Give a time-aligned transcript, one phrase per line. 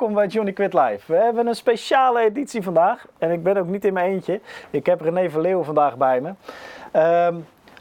[0.00, 1.12] welkom bij Johnny Quit Live.
[1.12, 3.06] We hebben een speciale editie vandaag.
[3.18, 4.40] En ik ben ook niet in mijn eentje.
[4.70, 6.32] Ik heb René Verleeuw vandaag bij me.
[6.92, 7.34] Ehm,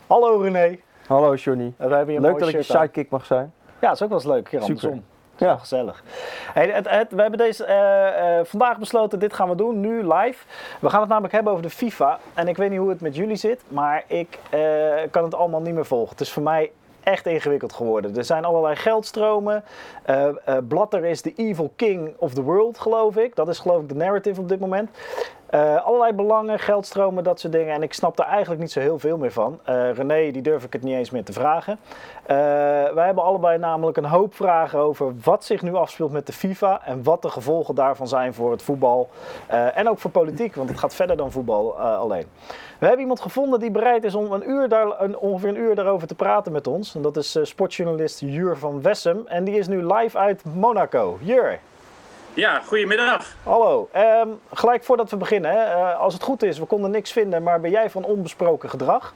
[0.08, 0.80] hallo René.
[1.08, 1.74] Hallo Johnny.
[1.78, 3.54] We hebben hier Leuk dat ik je sidekick mag zijn.
[3.80, 4.44] Ja, dat is ook wel eens leuk.
[4.44, 4.76] Keer Super.
[4.76, 5.04] andersom.
[5.36, 5.58] Ja.
[5.58, 6.04] Gezellig.
[6.54, 9.98] Hey, het, het- we hebben deze, eh, eh, vandaag besloten, dit gaan we doen, nu
[10.14, 10.46] live.
[10.80, 12.20] We gaan het namelijk hebben over de FIFA.
[12.34, 14.60] En ik weet niet hoe het met jullie zit, maar ik eh,
[15.12, 16.10] kan het allemaal niet meer volgen.
[16.10, 16.72] Het is voor mij
[17.10, 18.16] echt ingewikkeld geworden.
[18.18, 19.64] Er zijn allerlei geldstromen.
[20.04, 23.36] Eh, eh, Blatter is de evil king of the world, geloof ik.
[23.36, 24.90] Dat is geloof ik de narrative op dit moment.
[25.50, 27.74] Eh, allerlei belangen, geldstromen, dat soort dingen.
[27.74, 29.60] En ik snap daar eigenlijk niet zo heel veel meer van.
[29.64, 31.80] Eh, René, die durf ik het niet eens meer te vragen.
[32.26, 32.38] Eh,
[32.94, 36.82] wij hebben allebei namelijk een hoop vragen over wat zich nu afspeelt met de FIFA.
[36.86, 39.10] En wat de gevolgen daarvan zijn voor het voetbal.
[39.74, 42.26] en ook voor politiek, want het gaat verder dan voetbal alleen.
[42.80, 45.76] We hebben iemand gevonden die bereid is om een uur daar, een, ongeveer een uur
[45.76, 46.96] daarover te praten met ons.
[46.96, 49.28] En dat is sportjournalist Jur van Wessem.
[49.28, 51.18] En die is nu live uit Monaco.
[51.22, 51.60] Jur.
[52.40, 53.36] Ja, goedemiddag.
[53.44, 53.90] Hallo.
[53.92, 57.60] Ehm, gelijk voordat we beginnen, eh, als het goed is, we konden niks vinden, maar
[57.60, 59.14] ben jij van onbesproken gedrag?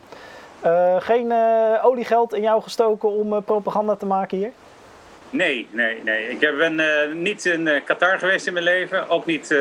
[0.61, 4.51] Eh, geen eh, oliegeld in jou gestoken om propaganda te maken hier?
[5.29, 6.29] Nee, nee, nee.
[6.29, 6.81] Ik ben
[7.21, 9.09] niet in Qatar geweest in mijn leven.
[9.09, 9.55] Ook niet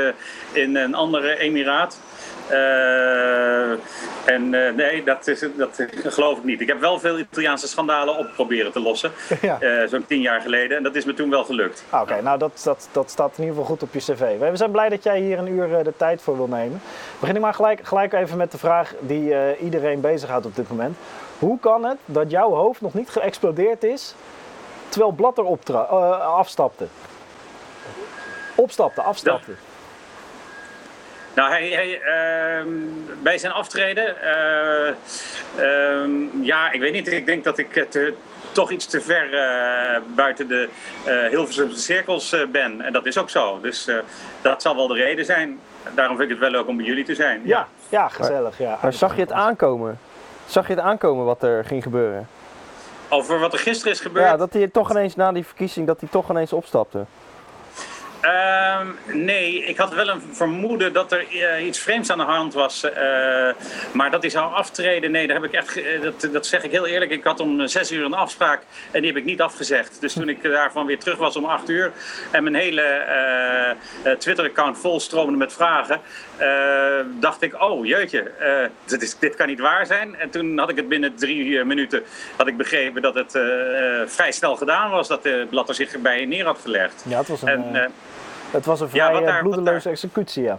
[0.52, 2.00] in een andere emiraat.
[2.48, 3.70] Eh,
[4.24, 6.60] en eh, nee, dat, is, dat geloof ik niet.
[6.60, 9.12] Ik heb wel veel Italiaanse schandalen op proberen te lossen.
[9.40, 9.60] Ja.
[9.60, 10.76] Eh, Zo'n tien jaar geleden.
[10.76, 11.84] En dat is me toen wel gelukt.
[11.90, 14.38] Ah, Oké, nou dat, dat, dat staat in ieder geval goed op je cv.
[14.50, 16.80] We zijn blij dat jij hier een uur de tijd voor wil nemen.
[17.20, 20.68] Begin ik maar gelijk, gelijk even met de vraag die eh, iedereen bezighoudt op dit
[20.70, 20.96] moment.
[21.38, 24.14] Hoe kan het dat jouw hoofd nog niet geëxplodeerd is
[24.88, 25.80] terwijl Blatter optra-
[26.18, 26.86] afstapte?
[28.54, 29.52] Opstapte, afstapte.
[31.34, 32.68] Nou, hij, hij, ehm,
[33.22, 34.88] bij zijn aftreden, eh,
[35.58, 37.12] ehm, ja, ik weet niet.
[37.12, 37.96] Ik denk dat ik het,
[38.52, 40.68] toch iets te ver eh, buiten de
[41.04, 42.80] eh Hilversumse cirkels eh, ben.
[42.80, 43.60] En dat is ook zo.
[43.60, 43.96] Dus eh,
[44.42, 45.60] dat zal wel de reden zijn.
[45.94, 47.40] Daarom vind ik het wel leuk om bij jullie te zijn.
[47.44, 48.58] Ja, ja, gezellig.
[48.58, 48.78] Ja.
[48.82, 49.98] Maar zag je het aankomen?
[50.46, 52.28] Zag je het aankomen wat er ging gebeuren?
[53.08, 54.26] Over wat er gisteren is gebeurd.
[54.26, 57.04] Ja, dat hij toch ineens na die verkiezing, dat hij toch ineens opstapte.
[58.22, 62.54] Ehm, nee, ik had wel een vermoeden dat er eh, iets vreemds aan de hand
[62.54, 62.90] was.
[62.90, 63.48] eh,
[63.92, 66.70] maar dat hij zou aftreden, nee, daar heb ik echt, eh, dat, dat zeg ik
[66.70, 67.10] heel eerlijk.
[67.10, 70.00] Ik had om zes uur een afspraak en die heb ik niet afgezegd.
[70.00, 71.92] Dus toen ik daarvan weer terug was om acht uur
[72.30, 72.80] en mijn hele
[74.18, 76.00] Twitter-account vol stroomde met vragen,
[77.20, 78.30] dacht ik, oh jeetje,
[78.84, 80.16] dit, is, dit kan niet waar zijn.
[80.16, 82.02] En toen had ik het binnen drie minuten
[82.36, 83.30] had ik begrepen dat het
[84.06, 87.04] vrij snel gedaan was, dat de Blatter zich erbij neer had gelegd.
[87.08, 87.92] Ja, het was een, En,
[88.52, 90.58] het was een ja, vrij wat eh, daar- bloedeloze daar- executie, ja.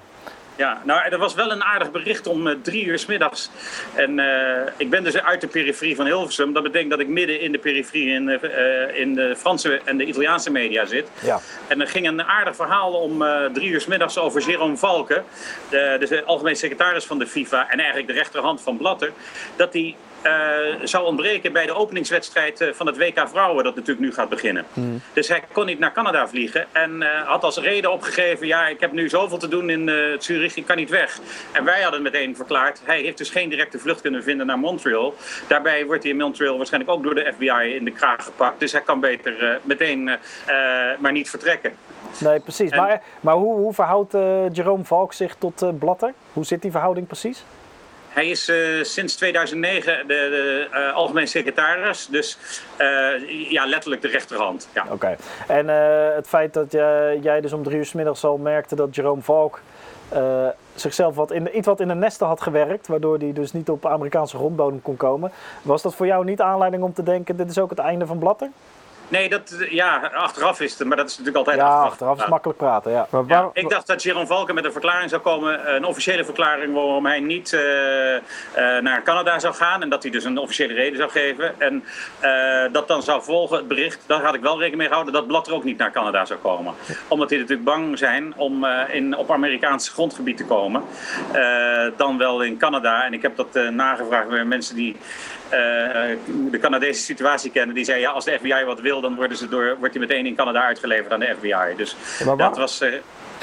[0.56, 3.50] Ja, nou, er was wel een aardig bericht om eh, drie uur s middags.
[3.94, 6.54] En eh, ik ben dus uit de periferie van Hilversum.
[6.54, 8.30] Dat betekent dat ik midden in de periferie in,
[8.96, 11.08] in de Franse en de Italiaanse media zit.
[11.24, 11.40] Ja.
[11.68, 15.24] En er ging een aardig verhaal om drie uur s middags over Jérôme Valken,
[15.70, 19.12] de, de algemeen secretaris van de FIFA en eigenlijk de rechterhand van Blatter,
[19.56, 19.96] dat hij
[20.84, 24.66] zou ontbreken bij de openingswedstrijd eh, van het WK Vrouwen, dat natuurlijk nu gaat beginnen.
[25.14, 28.80] Dus hij kon niet naar Canada vliegen en eh, had als reden opgegeven: ja, ik
[28.80, 31.20] heb nu zoveel te doen in eh, Zurich, ik kan niet weg.
[31.52, 35.14] En wij hadden meteen verklaard: hij heeft dus geen directe vlucht kunnen vinden naar Montreal.
[35.48, 38.60] Daarbij wordt hij in Montreal waarschijnlijk ook door de FBI in de kraag gepakt.
[38.60, 40.14] Dus hij kan beter eh, meteen eh,
[40.92, 41.74] eh, maar niet vertrekken.
[42.18, 42.70] Nee, precies.
[42.72, 46.14] En- Maar, maar hoe, hoe verhoudt eh, Jerome Valk zich tot eh, Blatter?
[46.34, 47.44] Hoe zit die verhouding precies?
[48.14, 52.38] Hij is eh, sinds 2009 de, de eh, algemeen secretaris, dus
[52.78, 54.68] eh, ja, letterlijk de rechterhand.
[54.74, 54.86] Ja.
[54.90, 55.16] Oké.
[55.48, 55.68] En
[56.16, 56.72] het feit dat
[57.22, 59.60] jij, dus om drie uur 's middags al merkte dat Jerome Valk
[60.76, 63.86] zichzelf wat in iets wat in de nesten had gewerkt, waardoor hij dus niet op
[63.86, 65.32] Amerikaanse grondbodem kon komen.
[65.62, 68.18] Was dat voor jou niet aanleiding om te denken, dit is ook het einde van
[68.18, 68.50] Blatter?
[69.08, 72.30] Nee, dat, ja, achteraf is het, maar dat is natuurlijk altijd Ja, achteraf is Ja.
[72.30, 73.08] makkelijk praten, ja.
[73.10, 76.74] Maar Ja, ik dacht dat Jeroen Valken met een verklaring zou komen, een officiële verklaring
[76.74, 78.22] waarom hij niet eh, eh,
[78.82, 81.60] naar Canada zou gaan en dat hij dus een officiële reden zou geven.
[81.62, 81.84] En
[82.20, 85.28] eh, dat dan zou volgen het bericht, daar had ik wel rekening mee gehouden, dat
[85.28, 86.74] Blatter ook niet naar Canada zou komen.
[87.08, 90.84] Omdat die natuurlijk bang zijn om eh, in, op Amerikaans grondgebied te komen,
[91.32, 93.04] eh, dan wel in Canada.
[93.06, 94.96] En ik heb dat eh, nagevraagd bij mensen die
[95.50, 97.76] de Canadese situatie kennen.
[97.76, 100.26] Die zeiden, ja, als de FBI wat wil, dan worden ze door, wordt hij meteen
[100.26, 101.76] in Canada uitgeleverd aan de FBI.
[101.78, 101.96] Dus
[102.38, 102.82] dat was...
[102.82, 102.90] eh,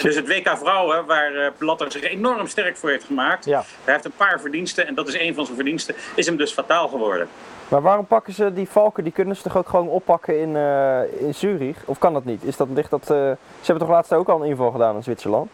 [0.02, 3.44] dus het WK Vrouwen, waar eh, Blatter zich enorm sterk voor heeft gemaakt.
[3.44, 3.62] Ja.
[3.84, 5.94] Hij heeft een paar verdiensten en dat is een van zijn verdiensten.
[6.14, 7.28] Is hem dus fataal geworden.
[7.68, 11.00] maar waarom pakken ze die valken, die kunnen ze toch ook gewoon oppakken in, eh,
[11.26, 11.76] in Zurich?
[11.84, 12.42] Of kan dat niet?
[12.44, 15.02] Is dat, ligt dat, eh, ze hebben toch laatst ook al een inval gedaan in
[15.02, 15.50] Zwitserland?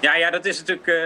[0.00, 0.86] Ja, ja, dat is natuurlijk.
[0.86, 0.96] Uh,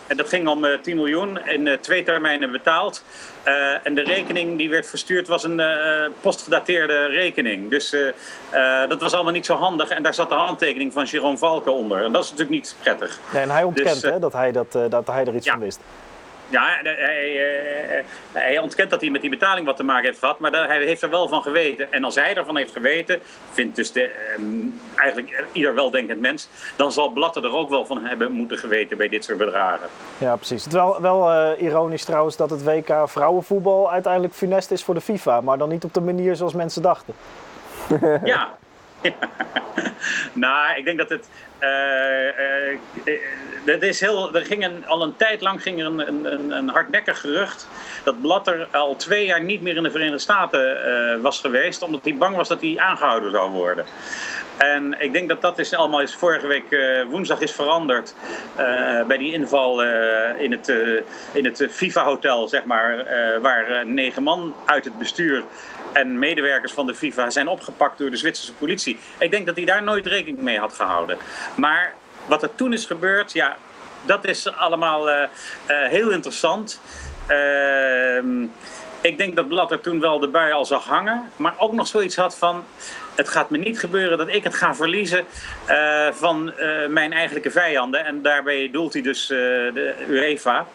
[0.10, 3.04] En dat ging om 10 eh, miljoen in eh, twee termijnen betaald.
[3.48, 7.70] Uh, en de rekening die werd verstuurd was een uh, postgedateerde rekening.
[7.70, 8.10] Dus uh,
[8.90, 9.90] dat was allemaal niet zo handig.
[9.90, 12.04] En daar zat de handtekening van Jerome Valken onder.
[12.04, 13.20] En dat is natuurlijk niet prettig.
[13.34, 15.52] Nee, en hij ontkent dus, hè, dat, hij dat, dat hij er iets ja.
[15.52, 15.80] van wist.
[16.50, 17.34] Ja, hij,
[17.98, 20.84] uh, hij, ontkent dat hij met die betaling wat te maken heeft gehad, maar hij
[20.84, 21.94] heeft er wel van geweten.
[21.94, 23.20] En als hij ervan heeft geweten,
[23.52, 28.06] vindt dus de, um, eigenlijk ieder weldenkend mens, dan zal Blatter er ook wel van
[28.06, 29.88] hebben moeten geweten bij dit soort bedragen.
[30.18, 30.64] Ja, precies.
[30.64, 34.94] Het is wel, wel uh, ironisch trouwens dat het WK vrouwenvoetbal uiteindelijk funest is voor
[34.94, 37.14] de FIFA, maar dan niet op de manier zoals mensen dachten.
[38.24, 38.58] ja.
[40.34, 41.30] nou, ik denk dat het.
[41.62, 42.80] Uh,
[43.80, 47.68] is heel, er ging al een tijd lang ging er een, een, een hardnekkig gerucht
[48.04, 52.04] dat Blatter al twee jaar niet meer in de Verenigde Staten uh, was geweest, omdat
[52.04, 53.86] hij bang was dat hij aangehouden zou worden.
[54.58, 58.16] En ik denk dat dat is allemaal is vorige week uh, woensdag is veranderd
[58.60, 59.84] uh, bij die inval
[60.38, 60.74] in het,
[61.32, 63.06] in het FIFA-hotel, zeg maar,
[63.42, 65.44] waar negen man uit het bestuur
[65.92, 69.00] en medewerkers van de FIFA zijn opgepakt door de Zwitserse politie.
[69.20, 71.18] Ik denk dat hij daar nooit rekening mee had gehouden.
[71.56, 71.94] Maar
[72.26, 73.58] wat er toen is gebeurd, ja,
[74.06, 75.28] dat is allemaal uh, uh,
[75.68, 76.82] heel interessant.
[77.30, 78.24] Uh,
[79.02, 82.16] ik denk dat Blatter toen wel de bui al zag hangen, maar ook nog zoiets
[82.16, 82.64] had van:
[83.16, 85.26] het gaat me niet gebeuren dat ik het ga verliezen
[85.70, 86.54] uh, van
[86.90, 88.06] mijn eigenlijke vijanden.
[88.06, 90.68] En daarbij doelt hij dus de UEFA.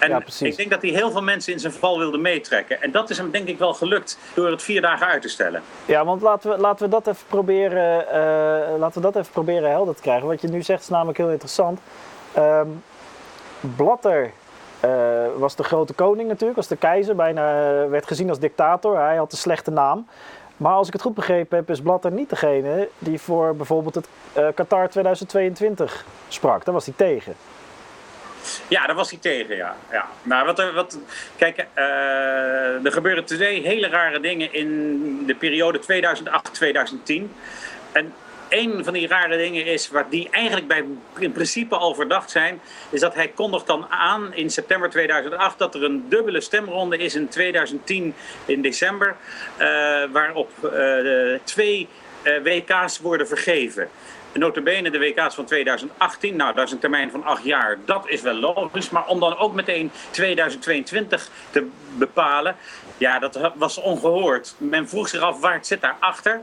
[0.00, 2.82] En ja, ik denk dat hij heel veel mensen in zijn val wilde meetrekken.
[2.82, 5.62] En dat is hem denk ik wel gelukt door het vier dagen uit te stellen.
[5.84, 9.70] Ja, want laten we, laten we, dat, even proberen, uh, laten we dat even proberen
[9.70, 10.26] helder te krijgen.
[10.26, 11.80] Wat je nu zegt is namelijk heel interessant.
[12.38, 12.82] Um,
[13.76, 14.30] Blatter
[14.84, 14.90] uh,
[15.36, 17.16] was de grote koning natuurlijk, was de keizer.
[17.16, 17.42] Bijna
[17.88, 18.98] werd gezien als dictator.
[18.98, 20.06] Hij had een slechte naam.
[20.56, 24.08] Maar als ik het goed begrepen heb, is Blatter niet degene die voor bijvoorbeeld het
[24.38, 26.64] uh, Qatar 2022 sprak.
[26.64, 27.34] Daar was hij tegen.
[28.68, 29.76] Ja, daar was hij tegen, ja.
[29.92, 30.08] ja.
[30.22, 30.98] Maar wat wat,
[31.36, 37.34] kijk, uh, er gebeuren twee hele rare dingen in de periode 2008-2010.
[37.92, 38.14] En
[38.50, 40.84] een van die rare dingen is, waar die eigenlijk bij,
[41.18, 42.60] in principe al verdacht zijn,
[42.90, 47.14] is dat hij kondigt dan aan in september 2008 dat er een dubbele stemronde is
[47.14, 48.14] in 2010
[48.44, 49.16] in december,
[49.58, 49.66] uh,
[50.12, 51.88] waarop uh, twee
[52.42, 53.88] WK's worden vergeven.
[54.32, 58.20] Notabene de WK's van 2018, nou dat is een termijn van acht jaar, dat is
[58.20, 58.90] wel logisch.
[58.90, 62.56] Maar om dan ook meteen 2022 te bepalen,
[62.98, 64.54] ja dat was ongehoord.
[64.58, 66.40] Men vroeg zich af waar het zit daarachter.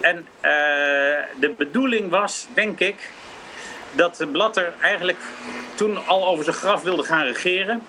[0.00, 0.22] En uh,
[1.40, 3.10] de bedoeling was, denk ik,
[3.92, 5.18] dat Blatter eigenlijk
[5.74, 7.82] toen al over zijn graf wilde gaan regeren.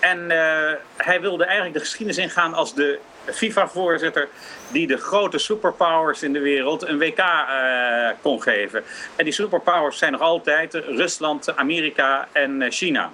[0.00, 2.98] En uh, hij wilde eigenlijk de geschiedenis ingaan als de
[3.32, 4.28] FIFA-voorzitter
[4.68, 8.84] die de grote superpowers in de wereld een WK uh, kon geven.
[9.16, 13.10] En die superpowers zijn nog altijd Rusland, Amerika en China.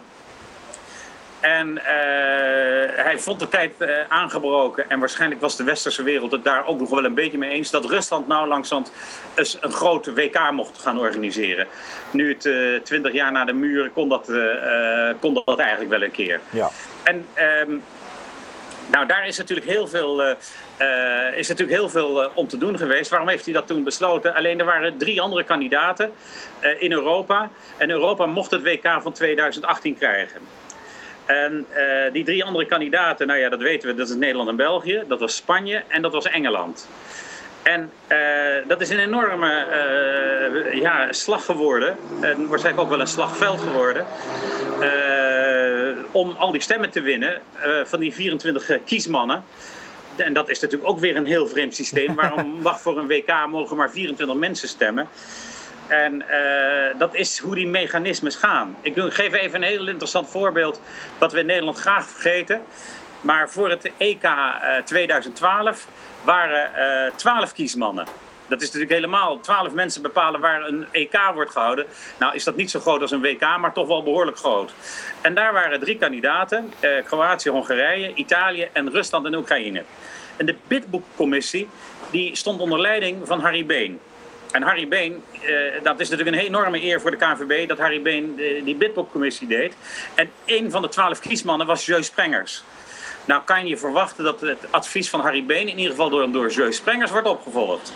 [1.40, 1.82] En uh,
[3.04, 4.90] hij vond de tijd uh, aangebroken.
[4.90, 7.70] En waarschijnlijk was de westerse wereld het daar ook nog wel een beetje mee eens.
[7.70, 8.84] Dat Rusland nou langzaam
[9.34, 11.66] eens een grote WK mocht gaan organiseren.
[12.10, 14.30] Nu het uh, twintig jaar na de muur kon dat,
[15.20, 16.40] kon dat eigenlijk wel een keer.
[16.50, 16.70] Ja.
[17.02, 17.26] En
[17.68, 17.82] um,
[18.90, 20.34] nou, daar is natuurlijk heel veel, uh,
[20.80, 23.10] uh, is natuurlijk heel veel uh, om te doen geweest.
[23.10, 24.34] Waarom heeft hij dat toen besloten?
[24.34, 26.12] Alleen er waren drie andere kandidaten
[26.78, 27.50] in Europa.
[27.76, 30.40] En Europa mocht het WK van 2018 krijgen.
[31.26, 31.66] En
[32.12, 35.02] die drie andere kandidaten, nou ja, dat weten we, dat is Nederland en België.
[35.08, 36.88] Dat was Spanje en dat was Engeland.
[37.62, 37.90] En
[38.66, 39.66] dat is een enorme
[40.72, 41.96] ja, slag geworden.
[42.20, 44.06] En waarschijnlijk ook wel een slagveld geworden.
[44.80, 45.53] Uh,
[46.10, 47.40] om al die stemmen te winnen
[47.84, 49.44] van die 24 kiesmannen.
[50.16, 52.14] En dat is natuurlijk ook weer een heel vreemd systeem.
[52.20, 55.08] Waarom mag voor een WK mogen maar 24 mensen stemmen?
[55.86, 56.24] En
[56.98, 58.76] dat is hoe die mechanismes gaan.
[58.80, 60.80] Ik geef even een heel interessant voorbeeld.
[61.18, 62.62] Wat we in Nederland graag vergeten.
[63.20, 64.28] Maar voor het EK
[64.84, 65.88] 2012
[66.24, 66.70] waren
[67.06, 68.06] uh, 12 kiesmannen.
[68.48, 71.86] Dat is natuurlijk helemaal, 12 mensen bepalen waar een EK wordt gehouden.
[72.18, 74.72] Nou is dat niet zo groot als een WK, maar toch wel behoorlijk groot.
[75.20, 79.82] En daar waren drie kandidaten, uh, Kroatië, Hongarije, Italië en Rusland en Oekraïne.
[80.36, 81.68] En de bidboekcommissie
[82.10, 84.00] die stond onder leiding van Harry Been.
[84.50, 88.02] En Harry Been, eh, dat is natuurlijk een enorme eer voor de KNVB dat Harry
[88.02, 89.74] Been eh, die bidboekcommissie deed.
[90.14, 92.62] En een van de twaalf kiesmannen was Joyce Sprengers.
[93.24, 96.50] Nou kan je verwachten dat het advies van Harry Been in ieder geval door, door
[96.50, 97.92] Joyce Sprengers wordt opgevolgd.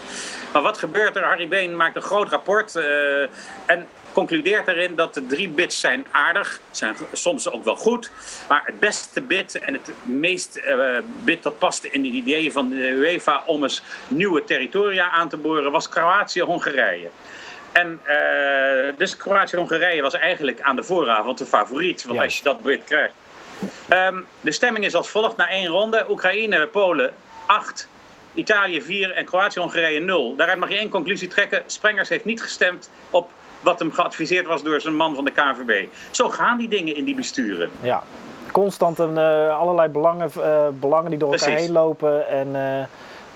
[0.53, 1.25] Maar wat gebeurt er?
[1.25, 3.23] Harry Been maakt een groot rapport uh,
[3.67, 8.11] en concludeert erin dat de drie bits zijn aardig, zijn soms ook wel goed.
[8.49, 12.69] Maar het beste bit en het meest uh, bit dat paste in de ideeën van
[12.69, 17.09] de UEFA om eens nieuwe territoria aan te boren was Kroatië-Hongarije.
[17.73, 22.05] En uh, dus Kroatië-Hongarije was eigenlijk aan de vooravond de favoriet.
[22.05, 23.15] Want als je dat bit krijgt.
[23.93, 26.07] Um, de stemming is als volgt na één ronde.
[26.09, 27.13] Oekraïne, Polen
[27.47, 27.89] 8,
[28.35, 30.37] Italië 4 en Kroatië-Hongarije 0.
[30.37, 31.63] Daaruit mag je één conclusie trekken.
[31.67, 33.31] Sprengers heeft niet gestemd op
[33.61, 35.87] wat hem geadviseerd was door zijn man van de KNVB.
[36.11, 37.71] Zo gaan die dingen in die besturen.
[37.81, 38.03] Ja,
[38.53, 41.65] constant een, uh, allerlei belangen, uh, belangen die door elkaar Precies.
[41.67, 42.49] heen lopen en...
[42.49, 42.85] Uh,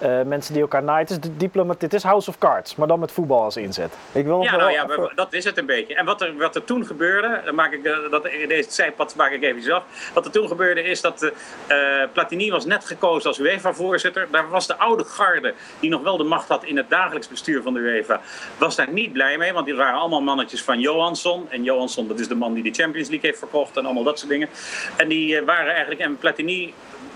[0.02, 1.06] uh, mensen die elkaar naaien.
[1.06, 3.94] Het is, diplomat, het is House of Cards, maar dan met voetbal als inzet.
[4.12, 5.94] Ik wil ja, nou ja, dat is het een beetje.
[5.94, 9.42] En wat er, wat er toen gebeurde, dan maak ik, dat, deze zijpad maak ik
[9.42, 10.11] even af.
[10.14, 11.30] Wat er toen gebeurde is dat uh,
[12.12, 14.28] Platini was net gekozen als UEFA-voorzitter.
[14.30, 17.62] Daar was de oude garde, die nog wel de macht had in het dagelijks bestuur
[17.62, 18.21] van de UEFA,
[18.59, 19.52] was daar niet blij mee.
[19.52, 21.50] Want die waren allemaal mannetjes van Johansson.
[21.50, 24.18] En Johansson, dat is de man die de Champions League heeft verkocht en allemaal dat
[24.18, 24.49] soort dingen.
[24.97, 26.75] En die waren eigenlijk, en Platini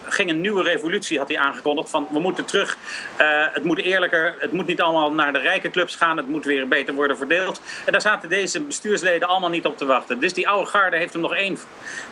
[0.08, 1.90] ging een nieuwe revolutie, had hij aangekondigd.
[1.90, 2.76] Van we moeten terug,
[3.20, 6.44] uh, het moet eerlijker, het moet niet allemaal naar de rijke clubs gaan, het moet
[6.44, 7.60] weer beter worden verdeeld.
[7.84, 10.20] En daar zaten deze bestuursleden allemaal niet op te wachten.
[10.20, 11.58] Dus die oude garde heeft hem nog één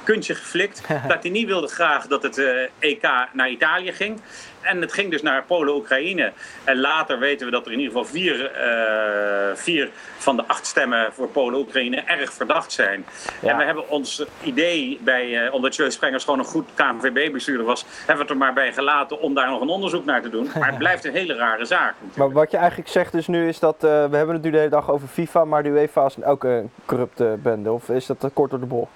[0.03, 0.83] kuntje geflikt.
[1.07, 4.21] Platini wilde graag dat het uh, EK naar Italië ging.
[4.65, 6.33] En het ging dus naar Polen-Oekraïne.
[6.65, 10.67] En later weten we dat er in ieder geval vier, uh, vier van de acht
[10.67, 13.05] stemmen voor Polen-Oekraïne erg verdacht zijn.
[13.41, 13.51] Ja.
[13.51, 17.85] En we hebben ons idee, bij, uh, omdat Joyce Sprengers gewoon een goed KNVB-bestuurder was,
[17.99, 20.51] hebben we het er maar bij gelaten om daar nog een onderzoek naar te doen.
[20.59, 21.95] Maar het blijft een hele rare zaak.
[22.01, 22.17] Natuurlijk.
[22.17, 24.57] Maar wat je eigenlijk zegt dus nu is dat, uh, we hebben het nu de
[24.57, 27.73] hele dag over FIFA, maar de UEFA is ook een corrupte bende.
[27.73, 28.91] Of is dat kort door de bocht?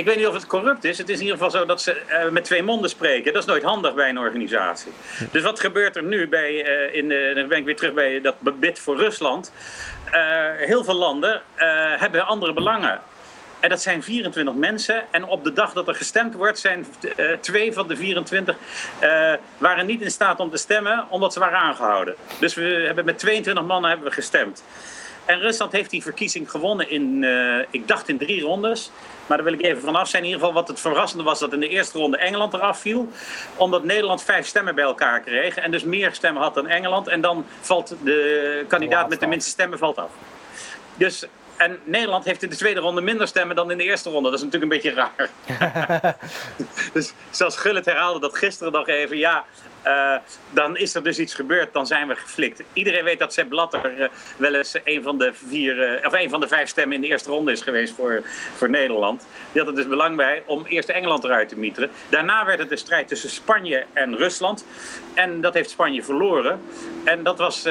[0.00, 0.98] Ik weet niet of het corrupt is.
[0.98, 3.32] Het is in ieder geval zo dat ze uh, met twee monden spreken.
[3.32, 4.92] Dat is nooit handig bij een organisatie.
[5.30, 8.20] Dus wat gebeurt er nu bij, uh, in de, dan ben ik weer terug bij
[8.20, 9.52] dat bid voor Rusland.
[10.06, 10.16] Uh,
[10.56, 11.42] heel veel landen
[11.98, 13.00] hebben andere belangen.
[13.60, 15.04] En dat zijn 24 mensen.
[15.10, 16.86] En op de dag dat er gestemd wordt, zijn
[17.40, 18.56] twee van de 24
[19.58, 22.14] waren niet in staat om te stemmen, omdat ze waren aangehouden.
[22.38, 24.62] Dus we hebben met 22 mannen hebben we gestemd.
[25.24, 28.90] En Rusland heeft die verkiezing gewonnen in, uh, ik dacht in drie rondes.
[29.26, 30.22] Maar daar wil ik even vanaf zijn.
[30.22, 33.08] In ieder geval wat het verrassende was dat in de eerste ronde Engeland eraf viel.
[33.56, 35.56] Omdat Nederland vijf stemmen bij elkaar kreeg.
[35.56, 37.08] En dus meer stemmen had dan Engeland.
[37.08, 40.10] En dan valt de kandidaat met de minste stemmen valt af.
[40.96, 41.26] Dus
[41.60, 44.30] en Nederland heeft in de tweede ronde minder stemmen dan in de eerste ronde.
[44.30, 45.30] Dat is natuurlijk een beetje raar.
[46.92, 49.18] dus zelfs Gullit herhaalde dat gisteren nog even.
[49.18, 49.44] Ja,
[49.86, 50.14] uh,
[50.50, 52.62] dan is er dus iets gebeurd, dan zijn we geflikt.
[52.72, 56.30] Iedereen weet dat Sepp Blatter uh, wel eens een van, de vier, uh, of een
[56.30, 58.22] van de vijf stemmen in de eerste ronde is geweest voor,
[58.56, 59.26] voor Nederland.
[59.52, 61.90] Die had er dus belang bij om eerst Engeland eruit te mieteren.
[62.08, 64.66] Daarna werd het een strijd tussen Spanje en Rusland.
[65.14, 66.60] En dat heeft Spanje verloren.
[67.04, 67.68] En dat was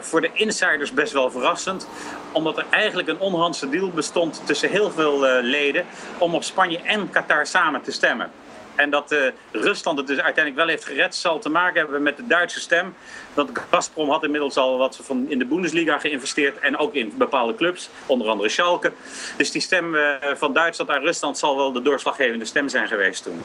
[0.00, 1.88] voor de insiders best wel verrassend.
[2.32, 5.84] Omdat er eigenlijk een onhandse deal bestond tussen heel veel leden
[6.18, 8.30] om op Spanje en Qatar samen te stemmen.
[8.74, 9.18] En dat uh,
[9.52, 12.94] Rusland het dus uiteindelijk wel heeft gered, zal te maken hebben met de Duitse stem.
[13.34, 17.54] Want Gazprom had inmiddels al wat van in de Bundesliga geïnvesteerd en ook in bepaalde
[17.54, 18.92] clubs, onder andere Schalke.
[19.36, 20.02] Dus die stem uh,
[20.34, 23.42] van Duitsland aan Rusland zal wel de doorslaggevende stem zijn geweest toen.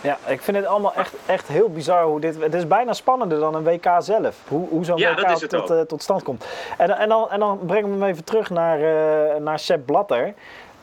[0.00, 2.40] Ja, ik vind het allemaal echt, echt heel bizar hoe dit.
[2.40, 4.36] Het is bijna spannender dan een WK zelf.
[4.48, 6.44] Hoe, hoe zo'n ja, WK tot, uh, tot, stand komt.
[6.78, 8.78] En, en, dan, en dan brengen we hem even terug naar,
[9.40, 10.34] naar Sepp Blatter.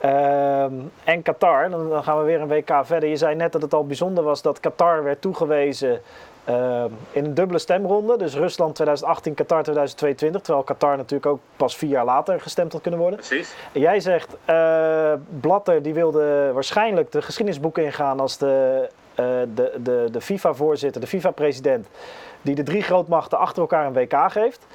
[0.06, 0.64] Uh,
[1.04, 3.10] en Qatar, dan, dan, gaan we weer een WK verder.
[3.10, 6.02] Je zei net dat het al bijzonder was dat Qatar werd toegewezen
[6.50, 8.18] uh, in een dubbele stemronde.
[8.18, 10.42] Dus Rusland 2018, Qatar 2022.
[10.42, 13.20] Terwijl Qatar natuurlijk ook pas vier jaar later gestemd had kunnen worden.
[13.20, 13.56] Precies.
[13.72, 19.26] En jij zegt, uh, Blatter die wilde waarschijnlijk de geschiedenisboeken ingaan als de, uh,
[19.56, 21.88] de, de, de FIFA-voorzitter, de FIFA-president,
[22.42, 24.66] die de drie grootmachten achter elkaar een WK geeft.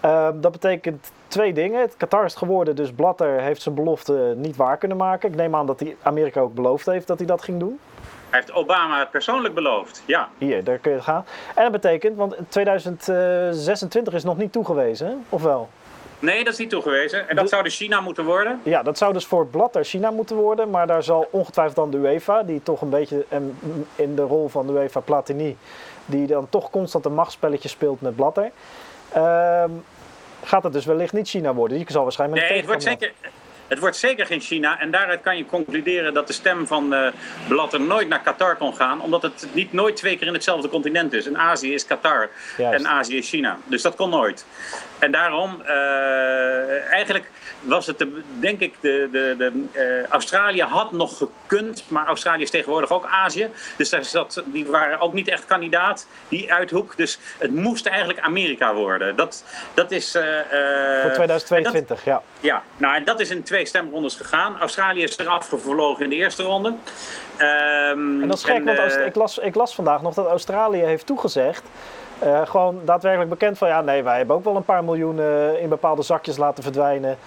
[0.00, 1.80] Ehm, dat betekent twee dingen.
[1.80, 5.28] Het Qatar is geworden, dus Blatter heeft zijn belofte niet waar kunnen maken.
[5.28, 7.78] Ik neem aan dat hij Amerika ook beloofd heeft dat hij dat ging doen.
[8.30, 10.28] Hij heeft Obama persoonlijk beloofd, ja.
[10.38, 11.24] Hier, daar kun je gaan.
[11.54, 15.68] En dat betekent, want 2026 is nog niet toegewezen, of wel?
[16.18, 17.28] Nee, dat is niet toegewezen.
[17.28, 17.50] En dat de...
[17.50, 18.60] zou dus China moeten worden?
[18.62, 20.70] Ja, dat zou dus voor Blatter China moeten worden.
[20.70, 23.24] Maar daar zal ongetwijfeld dan de UEFA, die toch een beetje
[23.96, 25.56] in de rol van de UEFA Platini,
[26.06, 28.50] die dan toch constant een machtsspelletje speelt met Blatter.
[29.16, 29.84] Um,
[30.44, 31.78] gaat het dus wellicht niet China worden.
[31.78, 33.12] Je zal waarschijnlijk nee, het wordt zeker.
[33.68, 34.80] Het wordt zeker geen China.
[34.80, 37.08] En daaruit kan je concluderen dat de stem van uh,
[37.48, 39.00] Blatter nooit naar Qatar kon gaan.
[39.00, 41.26] Omdat het niet nooit twee keer in hetzelfde continent is.
[41.26, 43.58] In Azië is Qatar en Azië is China.
[43.64, 44.46] Dus dat kon nooit.
[44.98, 50.92] En daarom, uh, eigenlijk was het, de, denk ik, de, de, de, uh, Australië had
[50.92, 53.50] nog gekund, maar Australië is tegenwoordig ook Azië.
[53.76, 56.96] Dus daar zat, die waren ook niet echt kandidaat, die uithoek.
[56.96, 59.16] Dus het moest eigenlijk Amerika worden.
[59.16, 59.44] Dat,
[59.74, 60.10] dat is...
[60.10, 62.22] Voor 2022, dat, ja.
[62.40, 64.60] Ja, nou en dat is in twee stemrondes gegaan.
[64.60, 66.68] Australië is eraf gevlogen in de eerste ronde.
[66.68, 70.82] Um, en dat is gek, en, want ik, las, ik las vandaag nog dat Australië
[70.82, 71.62] heeft toegezegd
[72.24, 75.20] uh, gewoon daadwerkelijk bekend van ja, nee, wij hebben ook wel een paar miljoen
[75.60, 77.18] in bepaalde zakjes laten verdwijnen.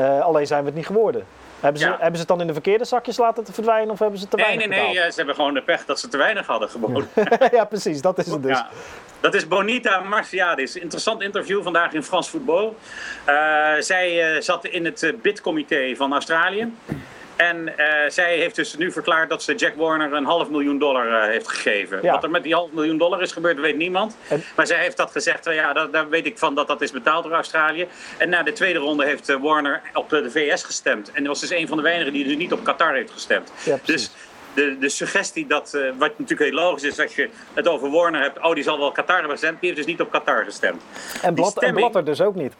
[0.00, 1.26] Uh, alleen zijn we het niet geworden.
[1.60, 1.92] Hebben ze, ja.
[1.92, 4.36] hebben ze het dan in de verkeerde zakjes laten te verdwijnen of hebben ze te
[4.36, 5.10] nee, weinig Nee, nee, nee.
[5.10, 7.08] Ze hebben gewoon de pech dat ze te weinig hadden gewoon.
[7.52, 8.00] ja, precies.
[8.00, 8.58] Dat is het dus.
[8.58, 8.68] Ja.
[9.20, 10.76] Dat is Bonita Marciadis.
[10.76, 12.76] Interessant interview vandaag in Frans Voetbal.
[13.28, 13.34] Uh,
[13.78, 16.72] zij uh, zat in het bidcomité van Australië.
[17.40, 17.74] En uh,
[18.08, 21.48] zij heeft dus nu verklaard dat ze Jack Warner een half miljoen dollar uh, heeft
[21.48, 21.98] gegeven.
[22.02, 22.12] Ja.
[22.12, 24.16] Wat er met die half miljoen dollar is gebeurd, weet niemand.
[24.28, 24.44] En...
[24.56, 26.90] Maar zij heeft dat gezegd, uh, ja, daar, daar, weet ik van dat dat is
[26.90, 27.86] betaald door Australië.
[28.18, 31.12] En na de tweede ronde heeft Warner op de VS gestemd.
[31.12, 33.52] En was dus een van de weinigen die dus niet op Qatar heeft gestemd.
[33.64, 34.10] Ja, dus
[34.54, 38.40] de, de suggestie dat, wat natuurlijk heel logisch is als je het over Warner hebt,
[38.42, 40.82] oh die zal wel Qatar hebben gestemd, die heeft dus niet op Qatar gestemd.
[41.22, 41.84] En, Blad, stemming...
[41.84, 42.52] en Blatter dus ook niet.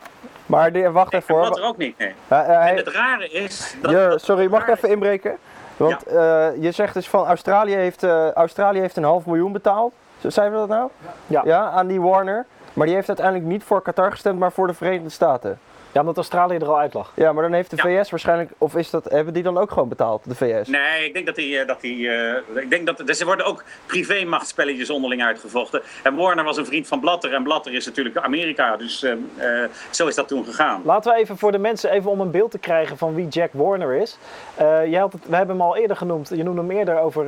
[0.51, 1.45] Maar de, wacht even hoor.
[1.45, 2.15] Dat er ook niet, nee.
[2.33, 3.77] Uh, uh, en het rare is...
[3.83, 5.37] Dat, ja, sorry, mag ik even inbreken?
[5.77, 6.51] Want ja.
[6.51, 8.05] uh, je zegt dus van Australië heeft,
[8.35, 9.93] Australië heeft een half miljoen betaald.
[10.27, 10.89] Zijn we dat nou?
[11.27, 11.43] Ja.
[11.45, 11.71] ja.
[11.71, 12.47] Aan die Warner.
[12.73, 15.59] Maar die heeft uiteindelijk niet voor Qatar gestemd, maar voor de Verenigde Staten.
[15.93, 17.13] Ja, omdat Australië er al uit lag.
[17.15, 18.03] Ja, maar dan heeft de ja.
[18.03, 20.69] VS waarschijnlijk, of is dat, hebben die dan ook gewoon betaald, de VS?
[20.69, 23.65] Nee, ik denk dat die, dat die uh, ik denk dat, dus er worden ook
[23.87, 25.83] privé-machtspelletjes onderling uitgevochten.
[26.03, 29.65] En Warner was een vriend van Blatter en Blatter is natuurlijk Amerika, dus uh, uh,
[29.91, 30.83] zo is dat toen gegaan.
[30.85, 33.51] Laten we even voor de mensen, even om een beeld te krijgen van wie Jack
[33.53, 34.19] Warner is.
[34.59, 37.27] jij had het, we hebben hem al eerder genoemd, je noemde hem eerder over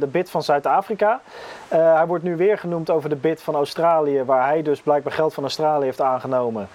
[0.00, 1.20] de bid van Zuid-Afrika.
[1.68, 5.34] hij wordt nu weer genoemd over de bid van Australië, waar hij dus blijkbaar geld
[5.34, 6.68] van Australië heeft aangenomen.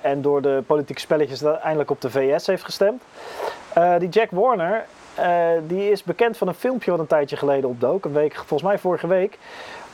[0.00, 3.02] en door de politieke spelletjes uiteindelijk op de VS heeft gestemd.
[3.78, 4.84] Uh, die Jack Warner,
[5.18, 8.04] uh, die is bekend van een filmpje wat een tijdje geleden opdook.
[8.04, 9.38] Een week, volgens mij vorige week.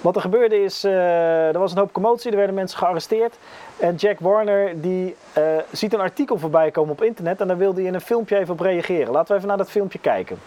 [0.00, 3.35] Wat er gebeurde is, uh, er was een hoop commotie, er werden mensen gearresteerd.
[3.76, 5.16] En Jack Warner die
[5.71, 8.52] ziet een artikel voorbij komen op internet en daar wilde hij in een filmpje even
[8.52, 9.13] op reageren.
[9.13, 10.39] Laten we even naar dat filmpje kijken.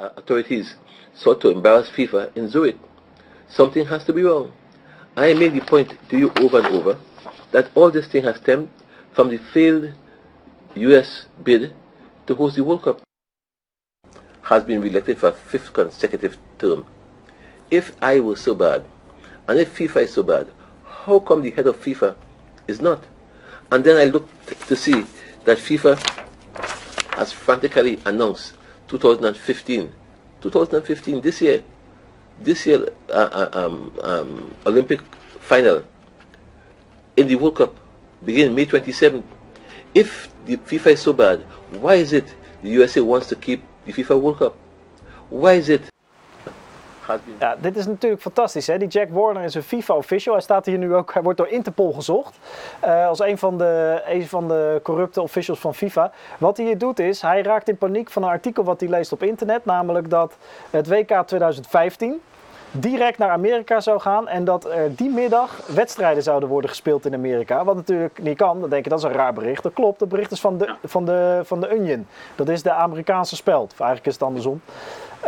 [0.00, 0.76] Uh, authorities
[1.12, 2.76] sought to embarrass FIFA in Zurich.
[3.48, 4.50] Something has to be wrong.
[5.16, 6.96] I made the point to you over and over
[7.50, 8.68] that all this thing has stemmed
[9.14, 9.92] from the failed
[10.74, 11.72] US bid
[12.26, 13.00] to host the World Cup
[14.42, 16.84] has been reelected for a fifth consecutive term.
[17.70, 18.84] If I was so bad,
[19.46, 20.48] and if FIFA is so bad,
[20.84, 22.16] how come the head of FIFA
[22.66, 23.04] is not?
[23.70, 25.04] And then I looked to see
[25.44, 25.96] that FIFA
[27.14, 28.54] has frantically announced
[28.88, 29.92] 2015,
[30.40, 31.62] 2015 this year,
[32.40, 35.00] this year uh, um, um, Olympic
[35.38, 35.84] final
[37.16, 37.83] in the World Cup
[38.22, 39.22] begin May 27th.
[39.92, 41.40] If the FIFA is so bad,
[41.80, 44.54] why is it the USA wants to keep the FIFA World Cup?
[45.30, 45.92] Why is it?
[47.38, 48.66] Ja, dit is natuurlijk fantastisch.
[48.66, 48.78] Hè?
[48.78, 50.34] Die Jack Warner is een FIFA-official.
[50.34, 52.38] Hij staat hier nu ook, hij wordt door Interpol gezocht.
[52.84, 56.12] Uh, als een van, de, een van de corrupte officials van FIFA.
[56.38, 59.12] Wat hij hier doet is, hij raakt in paniek van een artikel wat hij leest
[59.12, 59.64] op internet.
[59.64, 60.36] Namelijk dat
[60.70, 62.20] het WK 2015
[62.76, 67.14] direct naar Amerika zou gaan en dat er die middag wedstrijden zouden worden gespeeld in
[67.14, 67.64] Amerika.
[67.64, 68.60] Wat natuurlijk niet kan.
[68.60, 69.62] Dan denk je dat is een raar bericht.
[69.62, 69.98] Dat klopt.
[69.98, 72.06] Dat bericht is van de, van de, van de Onion.
[72.34, 73.72] Dat is de Amerikaanse speld.
[73.72, 74.60] Of eigenlijk is het andersom.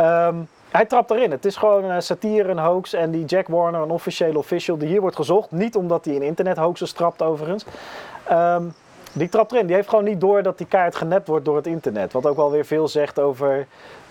[0.01, 1.31] Um, hij trapt erin.
[1.31, 2.93] Het is gewoon een satire, een hoax.
[2.93, 5.51] En die Jack Warner, een officiële official die hier wordt gezocht.
[5.51, 7.65] Niet omdat hij in internet hoaxes trapt overigens.
[8.31, 8.75] Um,
[9.19, 9.67] die trapt erin.
[9.67, 12.13] Die heeft gewoon niet door dat die kaart genept wordt door het internet.
[12.13, 13.67] Wat ook wel weer veel zegt over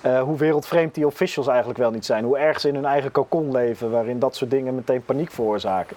[0.06, 2.24] uh, hoe wereldvreemd die officials eigenlijk wel niet zijn.
[2.24, 5.96] Hoe erg ze in hun eigen cocon leven, waarin dat soort dingen meteen paniek veroorzaken.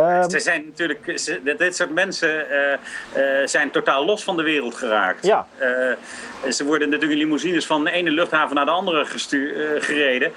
[0.00, 2.72] Um, ze zijn natuurlijk, ze, dit soort mensen uh,
[3.22, 5.26] uh, zijn totaal los van de wereld geraakt.
[5.26, 5.46] Ja.
[5.60, 9.04] Uh, ze worden natuurlijk in limousines van de ene luchthaven naar de andere
[9.78, 10.32] gereden.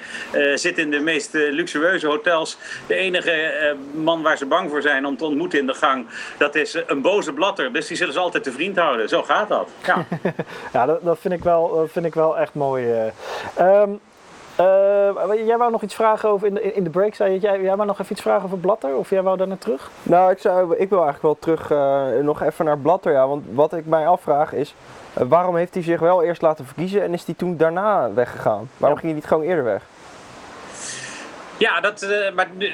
[0.56, 2.58] zitten in de meest luxueuze hotels.
[2.88, 6.56] De enige man waar ze bang voor zijn om te ontmoeten in de gang, dat
[6.56, 7.74] is een boze blatter.
[7.74, 9.10] Dus die zullen ze altijd te vriend houden.
[9.10, 9.70] Zo gaat dat.
[9.86, 10.06] Ja,
[10.74, 13.12] ja dat, dat, vind ik wel, dat vind ik wel echt mooi.
[13.60, 14.00] Um,
[14.60, 17.62] uh, jij wou nog iets vragen over, in de, in de break zei je, jij,
[17.62, 18.96] jij wou nog even iets vragen over Blatter?
[18.96, 19.90] Of jij wou daar naar terug?
[20.04, 23.28] Nou, ik, zou, ik wil eigenlijk wel terug uh, nog even naar Blatter, ja.
[23.28, 24.76] Want wat ik mij afvraag is,
[25.20, 28.70] uh, waarom heeft hij zich wel eerst laten verkiezen en is hij toen daarna weggegaan?
[28.78, 29.04] Waarom ja.
[29.04, 29.84] ging hij niet gewoon eerder weg?
[31.62, 32.70] Ja, dat, uh, maar, uh,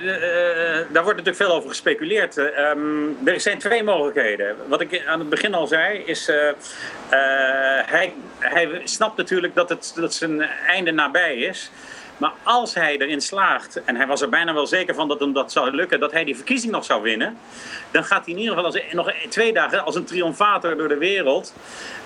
[0.89, 2.37] daar wordt natuurlijk veel over gespeculeerd.
[2.37, 4.55] Um, er zijn twee mogelijkheden.
[4.67, 6.31] Wat ik aan het begin al zei, is
[7.85, 11.71] hij, hij snapt natuurlijk dat, het, dat zijn einde nabij is.
[12.17, 15.33] Maar als hij erin slaagt, en hij was er bijna wel zeker van dat hem
[15.33, 17.37] dat zou lukken, dat hij die verkiezing nog zou winnen,
[17.91, 20.97] dan gaat hij in ieder geval als, nog twee dagen als een triomfator door de
[20.97, 21.53] wereld.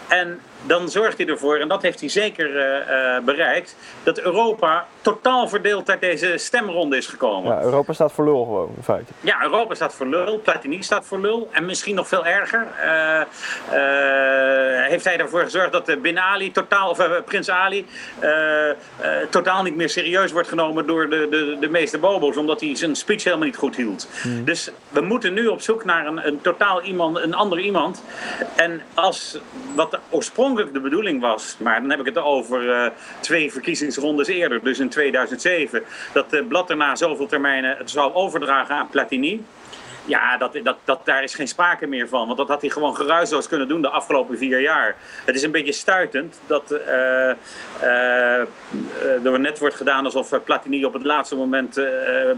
[0.07, 5.47] En dan zorgt hij ervoor, en dat heeft hij zeker uh, bereikt, dat Europa totaal
[5.47, 7.55] verdeeld uit deze stemronde is gekomen.
[7.55, 9.11] Ja, Europa staat voor lul gewoon, in feite.
[9.21, 11.49] Ja, Europa staat voor lul, Platini staat voor lul.
[11.51, 13.21] En misschien nog veel erger, uh,
[14.89, 17.85] heeft hij ervoor gezorgd dat Bin Ali, totaal, of Prins Ali,
[19.29, 22.95] totaal niet meer serieus wordt genomen door de, de, de meeste bobo's, omdat hij zijn
[22.95, 24.07] speech helemaal niet goed hield.
[24.21, 24.43] Hmm.
[24.43, 28.03] Dus we moeten nu op zoek naar een, een totaal iemand, een ander iemand.
[28.55, 29.39] En als
[29.75, 29.99] wat
[30.51, 34.79] oorspronkelijk de bedoeling was, maar dan heb ik het over uh, twee verkiezingsrondes eerder, dus
[34.79, 35.83] in 2007,
[36.13, 39.43] dat de Blatter na zoveel termijnen het zou overdragen aan Platini.
[40.05, 42.25] Ja, dat, dat, dat, daar is geen sprake meer van.
[42.25, 44.95] Want dat had hij gewoon geruisloos kunnen doen de afgelopen vier jaar.
[45.25, 46.79] Het is een beetje stuitend dat uh,
[47.81, 51.85] uh, er net wordt gedaan alsof Platini op het laatste moment uh,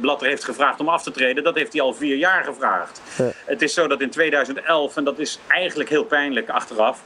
[0.02, 1.44] Blatter heeft gevraagd om af te treden.
[1.44, 3.02] Dat heeft hij al vier jaar gevraagd.
[3.46, 7.02] Het is zo dat in 2011, en dat is eigenlijk heel pijnlijk achteraf,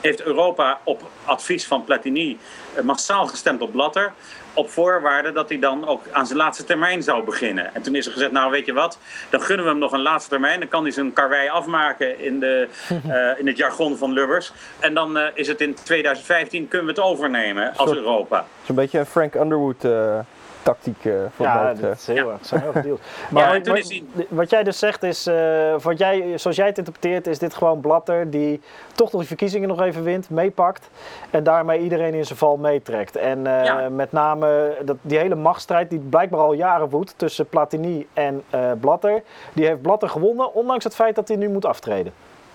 [0.00, 2.38] heeft Europa op advies van Platini
[2.74, 4.12] eh, massaal gestemd op Blatter.
[4.54, 7.74] Op voorwaarde dat hij dan ook aan zijn laatste termijn zou beginnen.
[7.74, 8.98] En toen is er gezegd, nou weet je wat,
[9.30, 10.60] dan gunnen we hem nog een laatste termijn.
[10.60, 12.68] Dan kan hij zijn karwei afmaken in, de,
[13.06, 14.52] uh, in het jargon van Lubbers.
[14.78, 18.36] En dan uh, is het in 2015, kunnen we het overnemen als Europa.
[18.36, 19.84] Het is een beetje een Frank Underwood...
[19.84, 20.18] Uh
[20.62, 22.46] tactiek uh, voor ja, dat is heel erg.
[22.46, 22.98] Zijn heel
[23.30, 27.26] maar, ja, wat, wat jij dus zegt is, uh, wat jij, zoals jij het interpreteert,
[27.26, 28.60] is dit gewoon Blatter die
[28.94, 30.90] toch nog die verkiezingen nog even wint, meepakt
[31.30, 33.16] en daarmee iedereen in zijn val meetrekt.
[33.16, 33.88] En uh, ja.
[33.88, 38.44] met name dat, die hele machtsstrijd die blijkbaar al jaren woedt tussen Platini en
[38.80, 42.12] Blatter, die heeft Blatter gewonnen, ondanks het feit dat hij nu moet aftreden.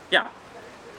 [0.07, 0.25] Ja,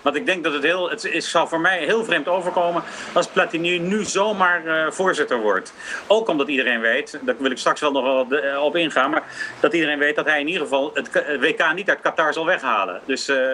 [0.07, 3.79] want ik denk dat het heel, het zal voor mij heel vreemd overkomen als Platini
[3.79, 5.73] nu zomaar uh, voorzitter wordt.
[6.07, 9.23] Ook omdat iedereen weet, daar wil ik straks wel nog wel de, op ingaan, maar
[9.61, 13.01] dat iedereen weet dat hij in ieder geval het WK niet uit Qatar zal weghalen.
[13.05, 13.53] Dus uh, uh,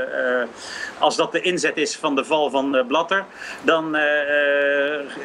[0.99, 3.25] als dat de inzet is van de val van Blatter,
[3.63, 3.97] dan,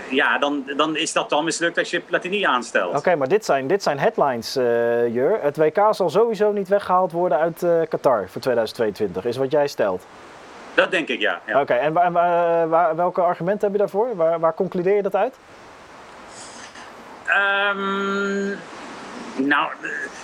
[0.09, 2.97] ja, dan, dan is dat dan mislukt als je Platini aanstelt.
[2.97, 4.53] Oké, maar dit zijn, dit zijn headlines,
[5.13, 5.39] Jur.
[5.41, 10.05] Het WK zal sowieso niet weggehaald worden uit Qatar voor 2022, is wat jij stelt.
[10.77, 11.41] Dat denk ik, ja.
[11.45, 11.61] ja.
[11.61, 12.11] Oké, en waar,
[12.69, 14.15] waar, welke argumenten heb je daarvoor?
[14.15, 15.35] Waar, waar concludeer je dat uit?
[17.27, 18.59] Um,
[19.35, 19.71] nou,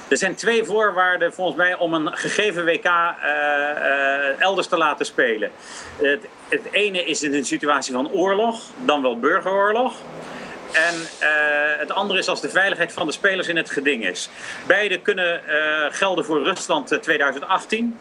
[0.08, 5.06] er zijn twee voorwaarden volgens mij om een gegeven WK uh, uh, elders te laten
[5.06, 5.52] spelen.
[5.98, 9.96] Het, het, ene is in een situatie van oorlog, dan wel burgeroorlog.
[10.72, 14.30] En uh, het andere is als de veiligheid van de spelers in het geding is.
[14.68, 15.42] Beide kunnen
[15.92, 18.00] gelden voor Rusland 2018.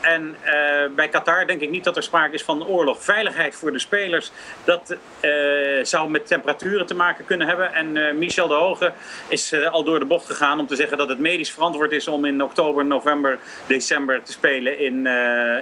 [0.00, 3.02] En uh, bij Qatar denk ik niet dat er sprake is van oorlog.
[3.02, 4.30] Veiligheid voor de spelers,
[4.64, 7.74] dat uh, zou met temperaturen te maken kunnen hebben.
[7.74, 8.92] En uh, Michel de Hoge
[9.28, 12.24] is al door de bocht gegaan om te zeggen dat het medisch verantwoord is om
[12.24, 15.06] in oktober, november, december te spelen in,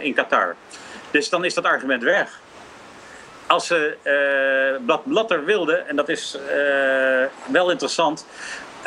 [0.03, 0.57] in Qatar.
[1.11, 2.41] Dus dan is dat argument weg.
[3.47, 3.97] Als ze
[5.05, 6.39] Blatter wilde, en dat is
[7.47, 8.27] wel interessant,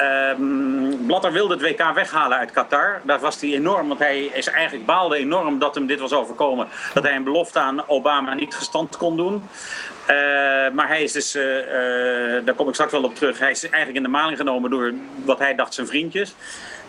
[0.02, 3.02] Um, Blatter wilde het WK weghalen uit Qatar.
[3.04, 6.68] Daar was hij enorm, want hij is eigenlijk baalde enorm dat hem dit was overkomen.
[6.94, 9.34] Dat hij een belofte aan Obama niet gestand kon doen.
[9.34, 10.16] Uh,
[10.74, 13.64] maar hij is dus, uh, uh, daar kom ik straks wel op terug, hij is
[13.64, 14.94] eigenlijk in de maling genomen door
[15.26, 16.36] wat hij dacht zijn vriendjes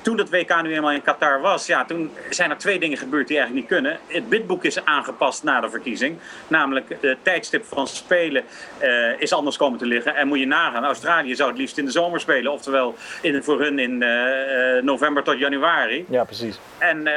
[0.03, 3.29] toen dat WK nu eenmaal in Qatar was, ja, toen zijn er twee dingen gebeurd
[3.29, 3.99] die eigenlijk niet kunnen.
[4.07, 6.19] Het bidboek is aangepast na de verkiezing.
[6.49, 8.45] Namelijk het tijdstip van spelen
[8.83, 10.15] uh, is anders komen te liggen.
[10.17, 12.53] En moet je nagaan, Australië zou het liefst in de zomer spelen.
[12.53, 16.05] Oftewel in, voor hun in uh, november tot januari.
[16.09, 16.59] Ja, precies.
[16.79, 17.13] En uh,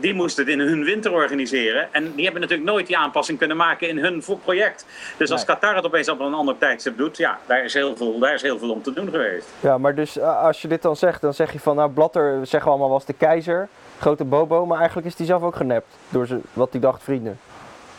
[0.00, 1.88] die moesten het in hun winter organiseren.
[1.92, 4.86] En die hebben natuurlijk nooit die aanpassing kunnen maken in hun project.
[5.16, 5.56] Dus als nee.
[5.56, 8.42] Qatar het opeens op een ander tijdstip doet, ja, daar is, heel veel, daar is
[8.42, 9.48] heel veel om te doen geweest.
[9.60, 12.62] Ja, maar dus als je dit dan zegt, dan zeg je van nou Blatter, zeggen
[12.62, 13.68] we allemaal, was de keizer.
[13.98, 17.38] Grote bobo, maar eigenlijk is hij zelf ook genept door ze, wat hij dacht vrienden.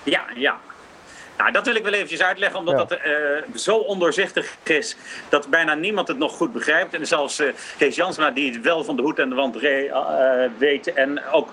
[0.04, 0.58] Ja, ja.
[1.38, 2.86] Nou, dat wil ik wel eventjes uitleggen, omdat ja.
[2.86, 4.98] dat uh, zo ondoorzichtig is
[5.30, 6.94] dat bijna niemand het nog goed begrijpt.
[6.94, 9.86] En zelfs uh, Kees Jansma, die het wel van de hoed en de wand re,
[9.86, 11.50] uh, weet en ook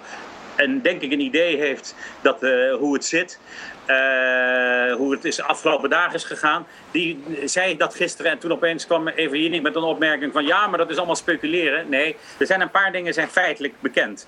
[0.57, 2.41] en denk ik een idee heeft dat,
[2.79, 3.39] hoe het zit.
[3.87, 6.67] Uh, hoe het is de afgelopen dagen is gegaan.
[6.91, 10.67] Die zei dat gisteren en toen opeens kwam even hier met een opmerking van ja,
[10.67, 11.89] maar dat is allemaal speculeren.
[11.89, 14.27] Nee, er zijn een paar dingen zijn feitelijk bekend.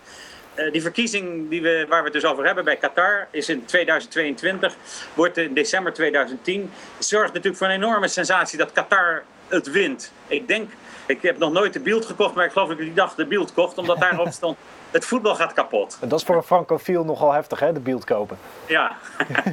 [0.55, 3.65] Uh, die verkiezing die we, waar we het dus over hebben bij Qatar is in
[3.65, 4.77] 2022,
[5.15, 6.71] wordt in december 2010.
[6.99, 10.13] Zorgt natuurlijk voor een enorme sensatie dat Qatar het wint.
[10.27, 10.71] Ik denk
[11.07, 13.27] Ik heb nog nooit de beeld gekocht, maar ik geloof dat ik die dag de
[13.27, 14.59] beeld kocht, omdat daarop stond:
[14.95, 15.99] het voetbal gaat kapot.
[16.01, 18.39] En dat is voor een francofiel nogal heftig, hè, de beeld kopen.
[18.67, 18.97] Ja.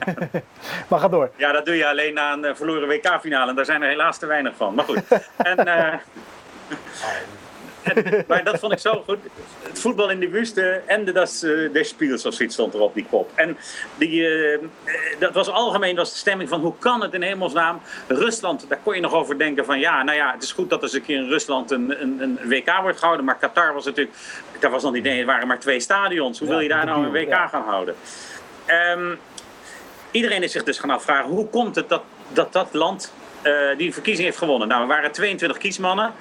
[0.89, 1.31] maar ga door.
[1.35, 3.49] Ja, dat doe je alleen na een eh, verloren WK-finale.
[3.49, 4.75] En daar zijn er helaas te weinig van.
[4.75, 5.03] Maar goed.
[5.37, 5.93] En, uh,
[7.83, 9.17] en, maar dat vond ik zo goed.
[9.61, 12.93] Het voetbal in de Wüste en das, uh, des Spiels of zoiets stond er op
[12.93, 13.31] die kop.
[13.35, 13.57] En
[13.97, 14.57] die, uh,
[15.19, 17.81] dat was algemeen was de stemming van hoe kan het in hemelsnaam.
[18.07, 20.77] Rusland, daar kon je nog over denken van ja, nou ja, het is goed dat
[20.77, 23.25] er eens een keer in Rusland een, een, een WK wordt gehouden.
[23.25, 24.17] Maar Qatar was natuurlijk,
[24.59, 26.39] daar was nog niet, er waren maar twee stadions.
[26.39, 27.95] Hoe wil je daar nou een WK gaan houden?
[28.97, 29.19] Um,
[30.11, 32.01] iedereen is zich dus gaan afvragen hoe komt het dat
[32.33, 33.13] dat, dat land
[33.43, 34.67] uh, die verkiezing heeft gewonnen.
[34.67, 36.13] Nou, er waren 22 kiesmannen.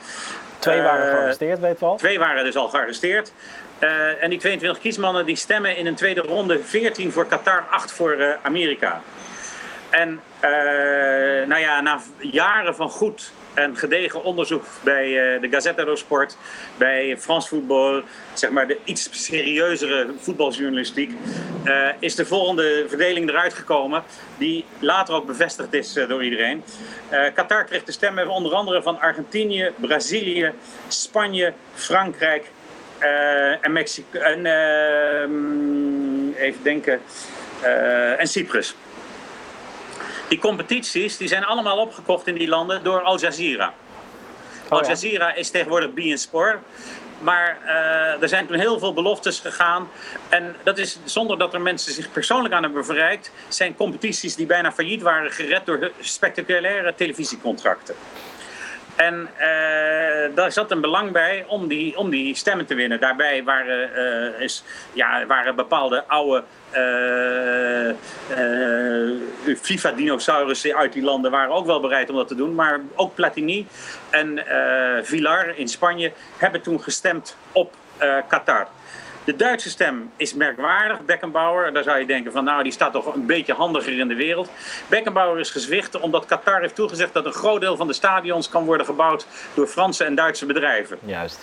[0.60, 1.96] Twee waren uh, gearresteerd, weet wel.
[1.96, 3.32] Twee waren dus al gearresteerd.
[3.80, 7.92] Uh, en die 22 kiesmannen die stemmen in een tweede ronde 14 voor Qatar, 8
[7.92, 9.00] voor Amerika.
[9.90, 10.20] En
[11.46, 16.36] nou ja, na jaren van goed en gedegen onderzoek bij uh, de Gazette dello Sport,
[16.76, 21.12] bij France Football, zeg maar de iets serieuzere voetbaljournalistiek,
[21.64, 24.02] uh, is de volgende verdeling eruit gekomen,
[24.38, 26.64] die later ook bevestigd is uh, door iedereen.
[27.34, 30.52] Qatar kreeg de stemmen onder andere van Argentinië, Brazilië,
[30.88, 32.50] Spanje, Frankrijk
[33.60, 34.18] en Mexico.
[34.18, 37.00] En ehm, even denken.
[38.18, 38.74] en Cyprus.
[40.28, 43.74] Die competities die zijn allemaal opgekocht in die landen door Al Jazeera.
[44.64, 45.34] Oh, Al Jazeera ja.
[45.34, 46.58] is tegenwoordig beIN Sport.
[47.20, 49.88] Maar uh, er zijn toen heel veel beloftes gegaan.
[50.28, 53.32] En dat is zonder dat er mensen zich persoonlijk aan hebben verrijkt.
[53.48, 57.94] Zijn competities die bijna failliet waren gered door spectaculaire televisiecontracten.
[58.96, 63.00] En uh, daar zat een belang bij om die, om die stemmen te winnen.
[63.00, 66.44] Daarbij waren, uh, is, ja, waren bepaalde oude
[69.62, 72.54] FIFA-dinosaurussen uit die landen waren ook wel bereid om dat te doen.
[72.54, 73.66] Maar ook Platini
[74.10, 74.44] en
[75.02, 77.74] Villar in Spanje hebben toen gestemd op
[78.28, 78.68] Qatar.
[79.24, 81.72] De Duitse stem is merkwaardig, Beckenbauer.
[81.72, 84.50] Daar zou je denken van nou, die staat toch een beetje handiger in de wereld.
[84.88, 88.64] Beckenbauer is gezwicht omdat Qatar heeft toegezegd dat een groot deel van de stadions kan
[88.64, 90.98] worden gebouwd door Franse en Duitse bedrijven.
[91.04, 91.38] Juist.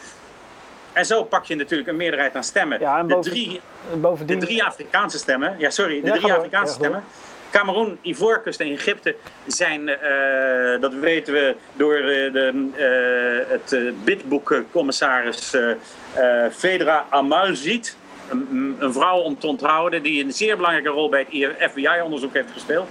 [0.98, 2.80] En zo pak je natuurlijk een meerderheid aan stemmen.
[2.80, 3.62] Ja, en boven, de, drie,
[4.02, 4.40] bovendien...
[4.40, 7.04] de drie Afrikaanse stemmen, ja sorry, de Ja, drie Afrikaanse stemmen.
[7.52, 15.54] Cameroen, Ivoorkust en Egypte zijn, eh, dat weten we door eh, de, het uh, bidboekcommissaris
[15.54, 15.70] uh,
[16.18, 17.98] uh, Fedra Amalziet.
[18.30, 22.52] Een, een vrouw om te onthouden die een zeer belangrijke rol bij het FBI-onderzoek heeft
[22.52, 22.90] gespeeld.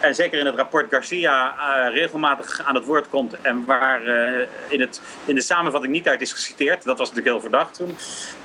[0.00, 3.40] En zeker in het rapport Garcia uh, regelmatig aan het woord komt.
[3.40, 6.84] En waar uh, in, het, in de samenvatting niet uit is geciteerd.
[6.84, 7.96] Dat was natuurlijk heel verdacht toen.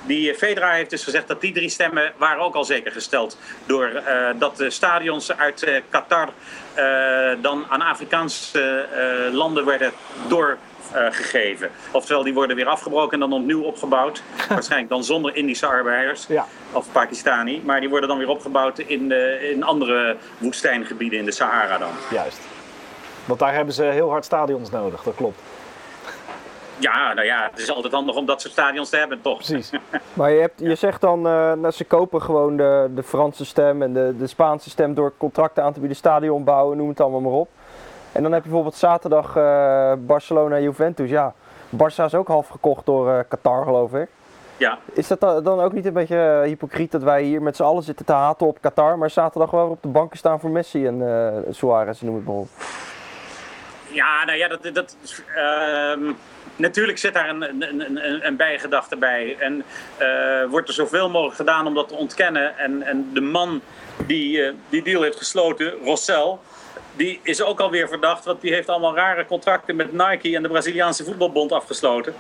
[0.06, 3.38] Die Fedra heeft dus gezegd dat die drie stemmen waren ook al zeker gesteld.
[3.66, 6.30] Door uh, dat de stadions uit Qatar
[7.42, 8.86] dan aan Afrikaanse
[9.32, 9.92] landen werden
[10.28, 10.58] door
[10.94, 11.70] gegeven.
[11.92, 14.24] Oftewel, die worden weer afgebroken en dan opnieuw opgebouwd.
[14.50, 16.46] Waarschijnlijk dan zonder Indische arbeiders Ja.
[16.72, 17.62] of Pakistani.
[17.66, 21.90] Maar die worden dan weer opgebouwd in, uh, in andere woestijngebieden in de Sahara dan.
[22.12, 22.40] Juist.
[23.26, 25.40] Want daar hebben ze heel hard stadions nodig, dat klopt.
[26.78, 29.38] Ja, nou ja, het is altijd handig om dat soort stadions te hebben, toch?
[29.38, 29.70] Precies.
[30.14, 33.82] Maar je, hebt, je zegt dan, uh, nou, ze kopen gewoon de, de Franse stem
[33.82, 37.20] en de, de Spaanse stem door contracten aan te bieden, stadion bouwen, noem het allemaal
[37.22, 37.50] maar op.
[38.12, 41.10] En dan heb je bijvoorbeeld zaterdag uh, Barcelona-Juventus.
[41.10, 41.34] Ja,
[41.76, 44.08] Barça is ook half gekocht door uh, Qatar, geloof ik.
[44.58, 44.78] Ja.
[44.94, 48.06] Is dat dan ook niet een beetje hypocriet dat wij hier met z'n allen zitten
[48.06, 51.54] te haten op Qatar, maar zaterdag wel op de banken staan voor Messi en uh,
[51.54, 52.48] Suarez, noem het maar op?
[53.88, 54.70] Ja, nou ja, dat.
[54.74, 54.96] dat
[55.36, 56.14] uh,
[56.56, 59.36] natuurlijk zit daar een, een, een, een bijgedachte bij.
[59.40, 59.64] En
[60.02, 62.58] uh, wordt er zoveel mogelijk gedaan om dat te ontkennen.
[62.58, 63.62] En, en de man
[64.08, 66.38] die die deal heeft gesloten, Rossell,
[66.96, 70.50] die is ook alweer verdacht, want die heeft allemaal rare contracten met Nike en de
[70.50, 72.14] Braziliaanse voetbalbond afgesloten.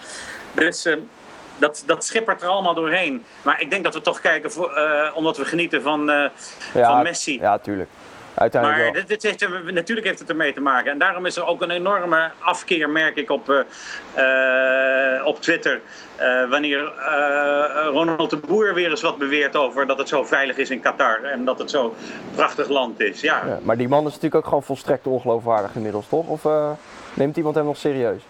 [0.51, 0.95] Dus uh,
[1.57, 3.23] dat, dat schippert er allemaal doorheen.
[3.41, 6.25] Maar ik denk dat we toch kijken, voor, uh, omdat we genieten van, uh,
[6.73, 7.39] ja, van Messi.
[7.39, 7.89] Ja, tuurlijk.
[8.33, 9.01] Uiteindelijk maar wel.
[9.05, 10.91] dit, dit heeft natuurlijk heeft het ermee te maken.
[10.91, 15.81] En daarom is er ook een enorme afkeer, merk ik, op, uh, op Twitter.
[16.19, 20.57] Uh, wanneer uh, Ronald de Boer weer eens wat beweert over dat het zo veilig
[20.57, 21.23] is in Qatar.
[21.23, 21.91] En dat het zo'n
[22.35, 23.21] prachtig land is.
[23.21, 23.41] Ja.
[23.45, 23.59] ja.
[23.61, 26.27] maar die man is natuurlijk ook gewoon volstrekt ongeloofwaardig inmiddels, toch?
[26.27, 26.47] Of
[27.13, 28.21] neemt iemand hem nog serieus?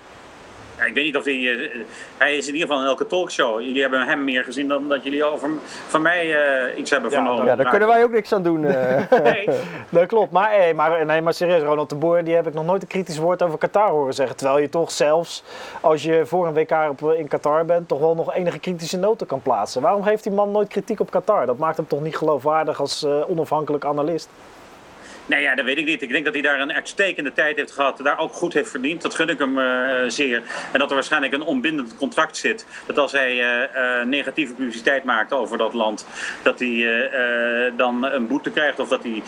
[0.82, 1.36] Ja, ik weet niet of hij...
[1.36, 1.70] Uh,
[2.18, 3.62] hij is in ieder geval in elke talkshow.
[3.62, 5.50] Jullie hebben hem meer gezien dan dat jullie over
[5.88, 7.46] van mij uh, iets hebben Ja, vernomen.
[7.46, 8.64] Ja, daar kunnen wij ook niks aan doen.
[8.64, 9.00] Uh.
[9.24, 9.50] Nee.
[9.90, 10.32] Dat klopt.
[10.32, 12.88] Maar, hey, maar, nee, maar serieus, Ronald de Boer, die heb ik nog nooit een
[12.88, 14.36] kritisch woord over Qatar horen zeggen.
[14.36, 15.44] Terwijl je toch zelfs,
[15.82, 19.28] als je voor een WK op, in Qatar bent, toch wel nog enige kritische noten
[19.28, 19.82] kan plaatsen.
[19.82, 21.46] Waarom geeft die man nooit kritiek op Qatar?
[21.46, 24.30] Dat maakt hem toch niet geloofwaardig als onafhankelijk analist?
[25.26, 26.02] Nee, ja, dat weet ik niet.
[26.02, 27.98] Ik denk dat hij daar een uitstekende tijd heeft gehad.
[27.98, 29.02] Daar ook goed heeft verdiend.
[29.02, 30.44] Dat gun ik hem uh, zeer.
[30.72, 32.66] En dat er waarschijnlijk een onbindend contract zit.
[32.86, 36.08] Dat als hij uh, negatieve publiciteit maakt over dat land,
[36.42, 37.10] dat hij
[37.78, 39.24] dan een boete krijgt of dat hij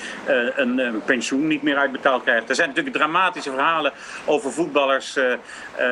[0.56, 2.49] een, pensioen niet meer uitbetaald krijgt.
[2.49, 3.91] Er zijn natuurlijk dramatische verhalen
[4.25, 5.17] over voetballers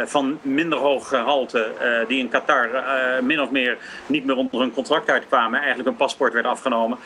[0.05, 1.71] van minder hoog gehalte
[2.07, 2.69] die in Qatar
[3.23, 5.59] min of meer niet meer onder hun contract uitkwamen.
[5.59, 6.97] Eigenlijk een paspoort werd afgenomen.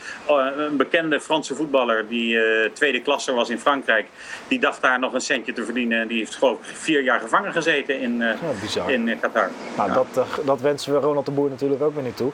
[0.56, 2.38] een bekende Franse voetballer die
[2.72, 4.06] tweede tweede klasser was in Frankrijk.
[4.48, 6.00] Die dacht daar nog een centje te verdienen.
[6.00, 9.50] En die heeft gewoon vier jaar gevangen gezeten in, uh, in uh, Qatar.
[9.76, 9.94] Nou, ja.
[9.94, 12.30] dat, uh, dat wensen we Ronald de Boer natuurlijk ook weer niet toe.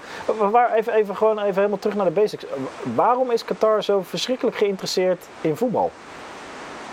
[0.51, 2.45] Waar, even, even, gewoon even helemaal terug naar de basics.
[2.95, 5.91] Waarom is Qatar zo verschrikkelijk geïnteresseerd in voetbal?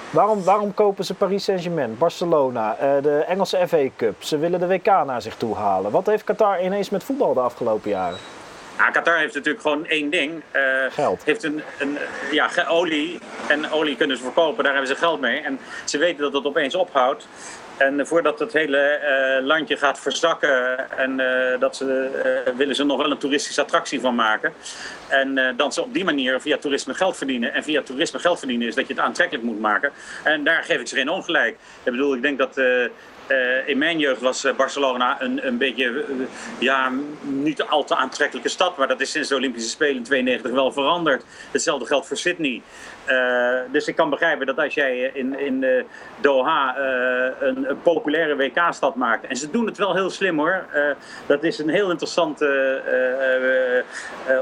[0.10, 4.24] Waarom, waarom kopen ze Paris Saint-Germain, Barcelona, de Engelse FA Cup?
[4.24, 5.91] Ze willen de WK naar zich toe halen.
[5.91, 8.17] Wat heeft Qatar ineens met voetbal de afgelopen jaren?
[8.80, 10.42] Ja, Qatar heeft natuurlijk gewoon één ding.
[10.56, 10.62] Uh,
[10.92, 11.24] geld.
[11.24, 11.98] Heeft een, een,
[12.32, 13.20] ja, olie.
[13.48, 15.39] En olie kunnen ze verkopen, daar hebben ze geld mee.
[15.39, 17.28] En ze weten dat het opeens ophoudt.
[17.78, 19.00] En voordat het hele
[19.39, 23.62] uh, landje gaat verzakken, en uh, dat ze, uh, willen ze nog wel een toeristische
[23.62, 24.54] attractie van maken.
[25.08, 27.54] En dan ze op die manier via toerisme geld verdienen.
[27.54, 29.92] En via toerisme geld verdienen is dat je het aantrekkelijk moet maken.
[30.24, 31.58] En daar geef ik ze geen ongelijk.
[31.84, 32.62] Ik bedoel, ik denk dat
[33.30, 36.26] uh, in mijn jeugd was Barcelona een, een beetje, uh,
[36.60, 38.78] ja, niet al te aantrekkelijke stad.
[38.78, 41.26] Maar dat is sinds de Olympische Spelen in 92 wel veranderd.
[41.52, 42.62] Hetzelfde geldt voor Sydney.
[43.72, 45.65] Dus ik kan begrijpen dat als jij in, in
[46.22, 46.78] Doha
[47.39, 49.26] een, populaire WK-stad maakt.
[49.26, 50.65] En ze doen het wel heel slim hoor.
[51.26, 52.82] dat is een heel interessante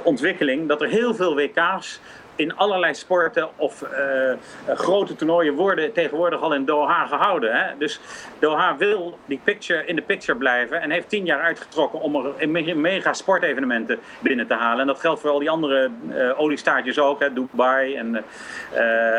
[0.04, 0.68] ontwikkeling.
[0.68, 2.00] Dat er heel veel WK's
[2.38, 7.56] in allerlei sporten of uh, grote toernooien worden tegenwoordig al in Doha gehouden.
[7.56, 7.78] Hè?
[7.78, 8.00] Dus
[8.40, 12.78] Doha wil die picture in de picture blijven en heeft tien jaar uitgetrokken om er
[12.78, 14.80] mega sportevenementen binnen te halen.
[14.82, 17.34] En dat geldt voor al die andere uh, oliestaatjes ook, hè?
[17.34, 18.24] Dubai en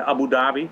[0.04, 0.70] Abu Dhabi.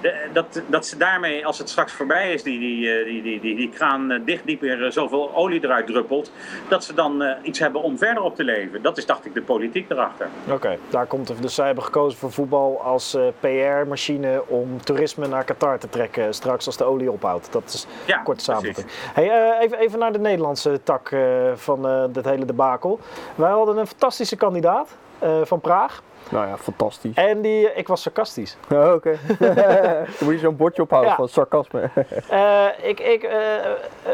[0.00, 3.56] De, dat, dat ze daarmee, als het straks voorbij is, die, die, die, die, die,
[3.56, 6.32] die kraan dicht niet meer zoveel olie eruit druppelt,
[6.68, 8.82] dat ze dan uh, iets hebben om verder op te leven.
[8.82, 10.28] Dat is, dacht ik, de politiek erachter.
[10.44, 11.42] Oké, okay, daar komt het.
[11.42, 16.34] Dus zij hebben gekozen voor voetbal als uh, PR-machine om toerisme naar Qatar te trekken
[16.34, 17.52] straks als de olie ophoudt.
[17.52, 18.86] Dat is ja, kort samenvatting.
[18.90, 21.16] Hey, uh, even, even naar de Nederlandse tak
[21.54, 23.00] van dit hele debakel.
[23.34, 24.96] Wij hadden een fantastische kandidaat
[25.44, 26.02] van Praag.
[26.28, 27.14] Nou ja, fantastisch.
[27.14, 28.56] En die, ik was sarcastisch.
[28.72, 29.18] Oh, Oké.
[29.38, 29.54] Okay.
[30.18, 31.16] Dan moet je zo'n bordje ophouden ja.
[31.16, 31.90] van sarcasme.
[32.30, 34.12] uh, ik, ik, uh, uh,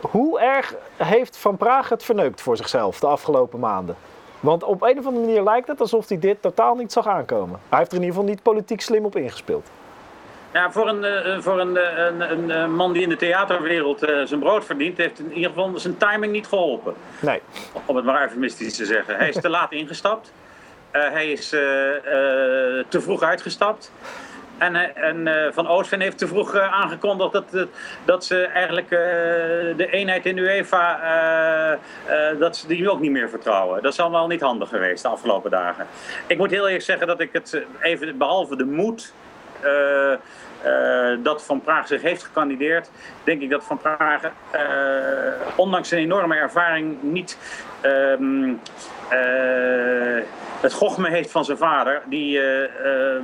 [0.00, 3.96] hoe erg heeft Van Praag het verneukt voor zichzelf de afgelopen maanden?
[4.40, 7.60] Want op een of andere manier lijkt het alsof hij dit totaal niet zag aankomen.
[7.68, 9.70] Hij heeft er in ieder geval niet politiek slim op ingespeeld.
[10.52, 11.76] Ja, voor een, voor een,
[12.30, 15.96] een, een, man die in de theaterwereld zijn brood verdient, heeft in ieder geval zijn
[15.96, 16.94] timing niet geholpen.
[17.20, 17.40] Nee.
[17.86, 19.16] Om het maar eufemistisch te zeggen.
[19.16, 20.32] Hij is te laat ingestapt.
[20.92, 22.00] Uh, hij is uh, uh,
[22.88, 23.92] te vroeg uitgestapt.
[24.58, 27.66] En, en Van Oostveen heeft te vroeg aangekondigd dat,
[28.04, 28.88] dat ze eigenlijk
[29.76, 31.78] de eenheid in UEFA
[32.38, 33.82] dat ze die ook niet meer vertrouwen.
[33.82, 35.86] Dat is allemaal niet handig geweest de afgelopen dagen.
[36.26, 39.12] Ik moet heel eerlijk zeggen dat ik het even, behalve de moed
[41.22, 42.90] dat Van Praag zich heeft gekandideerd,
[43.24, 44.22] denk ik dat Van Praag,
[45.56, 47.38] ondanks zijn enorme ervaring, niet.
[47.84, 48.56] Uh,
[50.60, 52.02] het gochme heeft van zijn vader.
[52.06, 52.68] Die uh, uh,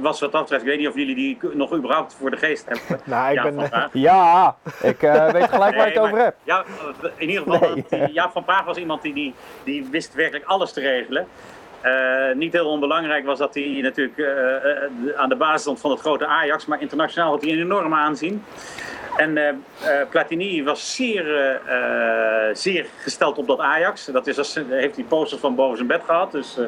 [0.00, 2.64] was wat dat betreft, ik weet niet of jullie die nog überhaupt voor de geest
[2.66, 3.00] hebben.
[3.14, 5.00] nou, ik ja, ben, ja, ik
[5.32, 6.36] weet gelijk waar je het over hebt.
[6.42, 6.64] Ja,
[7.16, 8.12] in ieder geval, nee.
[8.12, 11.26] Jaap van Praag was iemand die, die, die wist werkelijk alles te regelen.
[11.84, 15.90] Uh, niet heel onbelangrijk was dat hij natuurlijk uh, uh, aan de basis stond van
[15.90, 18.44] het grote Ajax, maar internationaal had hij een enorme aanzien.
[19.16, 19.64] En
[20.10, 21.60] Platini was zeer,
[22.52, 24.04] zeer gesteld op dat Ajax.
[24.04, 26.32] Dat is als, heeft hij posters van boven zijn bed gehad.
[26.32, 26.58] Dus,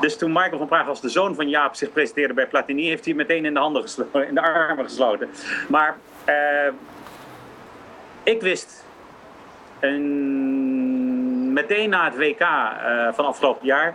[0.00, 3.04] dus toen Michael van Praag als de zoon van Jaap zich presenteerde bij Platini, heeft
[3.04, 3.84] hij meteen in de, handen
[4.28, 5.28] in de armen gesloten.
[5.68, 5.96] Maar
[8.22, 8.84] ik wist
[9.80, 10.81] een,
[11.52, 12.46] meteen na het WK
[13.14, 13.94] van afgelopen jaar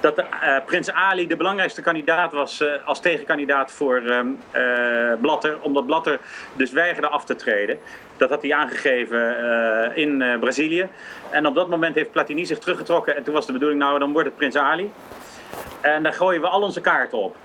[0.00, 4.20] dat uh, Prins Ali de belangrijkste kandidaat was uh, als tegenkandidaat voor uh,
[5.20, 6.20] Blatter, omdat Blatter
[6.56, 7.78] dus weigerde af te treden.
[8.16, 10.88] Dat had hij aangegeven in Brazilië.
[11.30, 14.12] En op dat moment heeft Platini zich teruggetrokken en toen was de bedoeling, nou dan
[14.12, 14.90] wordt het Prins Ali.
[15.80, 17.36] En daar gooien we al onze kaarten op.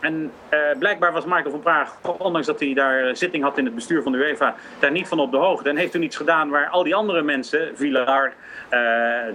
[0.00, 0.32] En
[0.78, 4.12] blijkbaar was Michael van Praag, ondanks dat hij daar zitting had in het bestuur van
[4.12, 5.68] de UEFA, daar niet van op de hoogte.
[5.68, 8.32] En heeft toen iets gedaan waar al die andere mensen, Villar,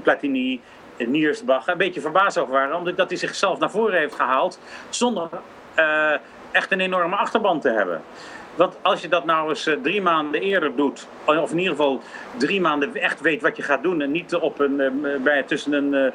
[0.03, 0.61] Platini,
[0.97, 2.75] Niersbach een beetje verbaasd over waren.
[2.75, 5.29] Omdat hij zichzelf naar voren heeft gehaald zonder
[5.79, 6.13] uh,
[6.51, 8.01] echt een enorme achterban te hebben.
[8.57, 12.01] Want als je dat nou eens eh, drie maanden eerder doet, of in ieder geval
[12.37, 14.91] drie maanden echt weet wat je gaat doen en niet op een, eh,
[15.23, 16.11] bij, tussen een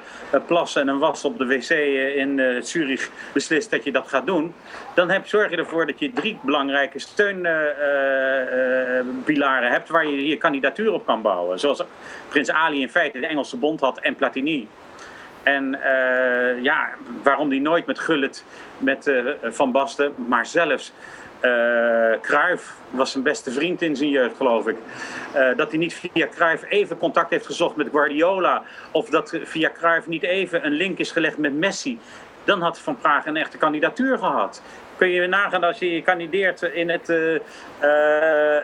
[0.47, 1.71] plas en een was op de wc
[2.17, 4.55] in Zurich beslist dat je dat gaat doen,
[4.95, 10.93] dan heb, zorg je ervoor dat je drie belangrijke steunpilaren hebt waar je je kandidatuur
[10.93, 11.61] op kan bouwen.
[11.61, 11.83] Zoals
[12.29, 14.69] Prins Ali in feite de Engelse bond had en Platini.
[15.43, 15.79] En
[16.63, 16.89] ja,
[17.23, 18.45] waarom die nooit met Gullit,
[18.79, 19.13] met
[19.43, 20.93] Van Basten, maar zelfs
[21.43, 24.77] uh, Cruijff was zijn beste vriend in zijn jeugd, geloof ik.
[25.37, 28.63] Uh, dat hij niet via Cruijff even contact heeft gezocht met Guardiola.
[28.91, 31.99] Of dat via Cruijff niet even een link is gelegd met Messi.
[32.45, 34.63] Dan had Van Praag een echte kandidatuur gehad.
[34.97, 37.35] Kun je nagaan als je kandideert in het, uh,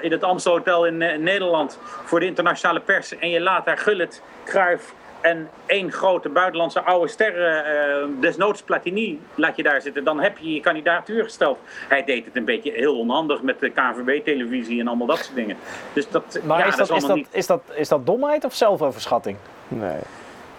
[0.01, 3.19] in het Amstelhotel in Nederland voor de internationale pers.
[3.19, 9.21] En je laat daar Gullit, Cruijff en één grote buitenlandse oude ster, uh, desnoods Platini,
[9.35, 10.05] laat je daar zitten.
[10.05, 11.59] Dan heb je je kandidatuur gesteld.
[11.89, 15.57] Hij deed het een beetje heel onhandig met de KNVB-televisie en allemaal dat soort dingen.
[15.93, 17.29] Dus dat, maar ja, is, dat, dat is, dat, niet...
[17.31, 19.37] is, dat, is dat domheid of zelfoverschatting?
[19.69, 19.99] Nee.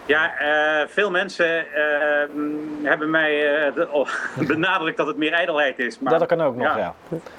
[0.06, 4.08] Ja, uh, veel mensen uh, hebben mij uh, de, oh,
[4.46, 5.98] benadrukt dat het meer ijdelheid is.
[5.98, 6.78] Maar, dat kan ook nog, ja.
[6.78, 6.94] ja.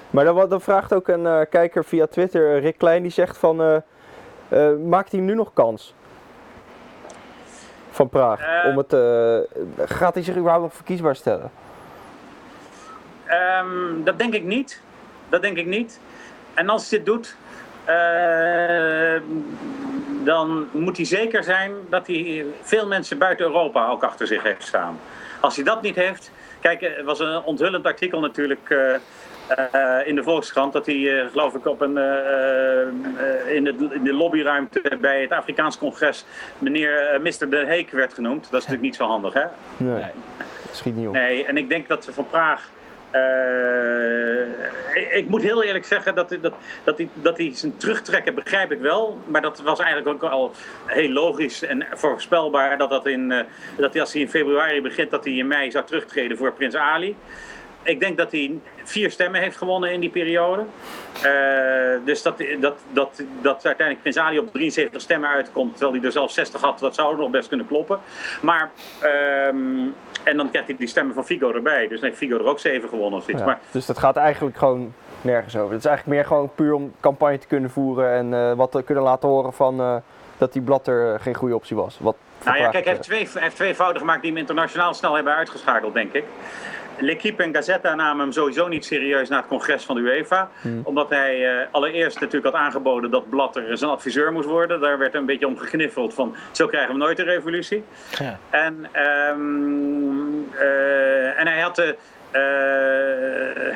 [0.09, 3.83] Maar dan, dan, vraagt ook een kijker via Twitter, Rick Klein, die zegt van...
[4.89, 5.93] maakt hij nu nog kans?
[7.91, 8.39] Van Praag?
[8.41, 9.37] Uh, om het, uh,
[9.85, 11.51] gaat hij zich überhaupt nog verkiesbaar stellen?
[13.61, 14.81] Um, dat denk ik niet.
[15.29, 15.99] Dat denk ik niet.
[16.53, 17.35] En als hij dit doet,
[17.89, 19.21] uh,
[20.23, 24.63] dan moet hij zeker zijn dat hij veel mensen buiten Europa ook achter zich heeft
[24.63, 24.99] staan.
[25.39, 26.31] Als hij dat niet heeft.
[26.59, 28.69] Kijk, er was een onthullend artikel natuurlijk.
[28.69, 28.95] Uh,
[30.05, 34.13] in de Volkskrant dat hij, uh, geloof ik, op een, uh, in, de, in, de,
[34.13, 36.25] lobbyruimte bij het Afrikaans congres
[36.57, 37.49] meneer Mr.
[37.49, 38.41] De Heek werd genoemd.
[38.41, 39.45] Dat is natuurlijk niet zo handig, hè?
[39.77, 40.11] Nee, nee.
[40.71, 41.13] schiet niet op.
[41.13, 42.69] Nee, en ik denk dat Van Praag.
[44.93, 48.71] Ik, ik, moet heel eerlijk zeggen dat, dat, dat, hij, dat hij zijn terugtrekken begrijp
[48.71, 49.19] ik wel.
[49.27, 50.51] Maar dat was eigenlijk ook al
[50.85, 52.77] heel logisch en voorspelbaar.
[52.77, 53.45] Dat, dat, in,
[53.77, 56.75] dat hij als hij in februari begint, dat hij in mei zou terugtreden voor Prins
[56.75, 57.15] Ali.
[57.83, 60.65] Ik denk dat hij vier stemmen heeft gewonnen in die periode.
[61.15, 66.05] Uh, dus dat, dat, dat, dat uiteindelijk Prins Ali op 73 stemmen uitkomt, terwijl hij
[66.05, 67.99] er zelf 60 had, dat zou nog best kunnen kloppen.
[68.41, 68.71] Maar,
[69.49, 71.87] um, en dan krijgt hij die stemmen van Figo erbij.
[71.87, 73.39] Dus heeft Figo er ook 7 gewonnen of iets.
[73.39, 75.71] Ja, maar, dus dat gaat eigenlijk gewoon nergens over.
[75.71, 78.83] Het is eigenlijk meer gewoon puur om campagne te kunnen voeren en uh, wat te
[78.83, 79.95] kunnen laten horen van uh,
[80.37, 81.97] dat die Blatter geen goede optie was.
[81.99, 84.93] Wat nou ja, kijk, hij heeft, twee, hij heeft twee fouten gemaakt die hem internationaal
[84.93, 86.23] snel hebben uitgeschakeld, denk ik.
[87.01, 90.49] L'Equipe en Gazetta namen hem sowieso niet serieus na het congres van de UEFA.
[90.61, 90.81] Hmm.
[90.83, 94.79] Omdat hij uh, allereerst natuurlijk had aangeboden dat Blatter zijn adviseur moest worden.
[94.79, 97.83] Daar werd een beetje om gegniffeld van zo krijgen we nooit een revolutie.
[98.17, 98.39] Ja.
[98.49, 98.89] En,
[99.35, 101.95] um, uh, en hij had de...
[102.33, 102.41] Uh,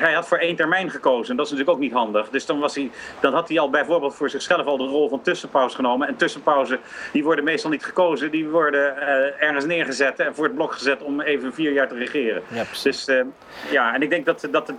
[0.00, 1.36] hij had voor één termijn gekozen.
[1.36, 2.28] Dat is natuurlijk ook niet handig.
[2.28, 2.90] Dus dan, was hij,
[3.20, 6.08] dan had hij al bijvoorbeeld voor zichzelf al de rol van tussenpauze genomen.
[6.08, 6.78] En tussenpauzen
[7.12, 8.30] die worden meestal niet gekozen.
[8.30, 11.94] Die worden uh, ergens neergezet en voor het blok gezet om even vier jaar te
[11.94, 12.42] regeren.
[12.48, 13.20] Ja, dus uh,
[13.70, 14.76] ja, en ik denk dat, dat het,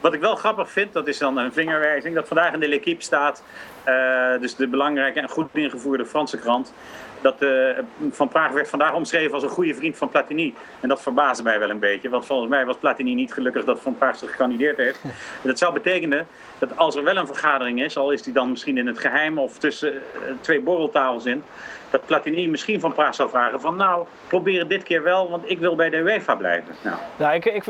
[0.00, 3.02] wat ik wel grappig vind, dat is dan een vingerwijzing, dat vandaag in de L'Equipe
[3.02, 3.42] staat,
[3.88, 6.72] uh, dus de belangrijke en goed ingevoerde Franse krant,
[7.20, 7.78] dat uh,
[8.10, 10.54] Van Praag werd vandaag omschreven als een goede vriend van Platini.
[10.80, 13.80] En dat verbaasde mij wel een beetje, want volgens mij was Platini niet gelukkig dat
[13.80, 15.00] Van Praag zich gekandideerd heeft.
[15.02, 15.12] En
[15.50, 16.26] dat zou betekenen
[16.58, 19.38] dat als er wel een vergadering is, al is die dan misschien in het geheim
[19.38, 20.00] of tussen uh,
[20.40, 21.42] twee borreltafels in,
[21.90, 25.50] dat Platini misschien van Praag zou vragen van nou, probeer het dit keer wel, want
[25.50, 26.74] ik wil bij de UEFA blijven.
[26.82, 27.64] Nou, nou ik, ik,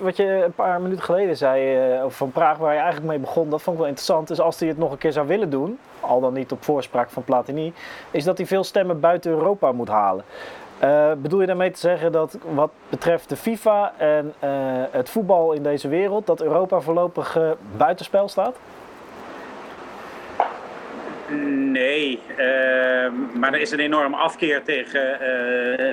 [0.00, 3.50] wat je een paar minuten geleden zei over Van Praag, waar je eigenlijk mee begon,
[3.50, 5.78] dat vond ik wel interessant, is als hij het nog een keer zou willen doen,
[6.04, 7.72] al dan niet op voorspraak van Platini,
[8.10, 10.24] is dat hij veel stemmen buiten Europa moet halen.
[10.84, 14.50] Uh, bedoel je daarmee te zeggen dat wat betreft de FIFA en uh,
[14.90, 18.56] het voetbal in deze wereld, dat Europa voorlopig uh, buitenspel staat?
[21.56, 22.36] Nee, uh,
[23.34, 25.18] maar er is een enorme afkeer tegen,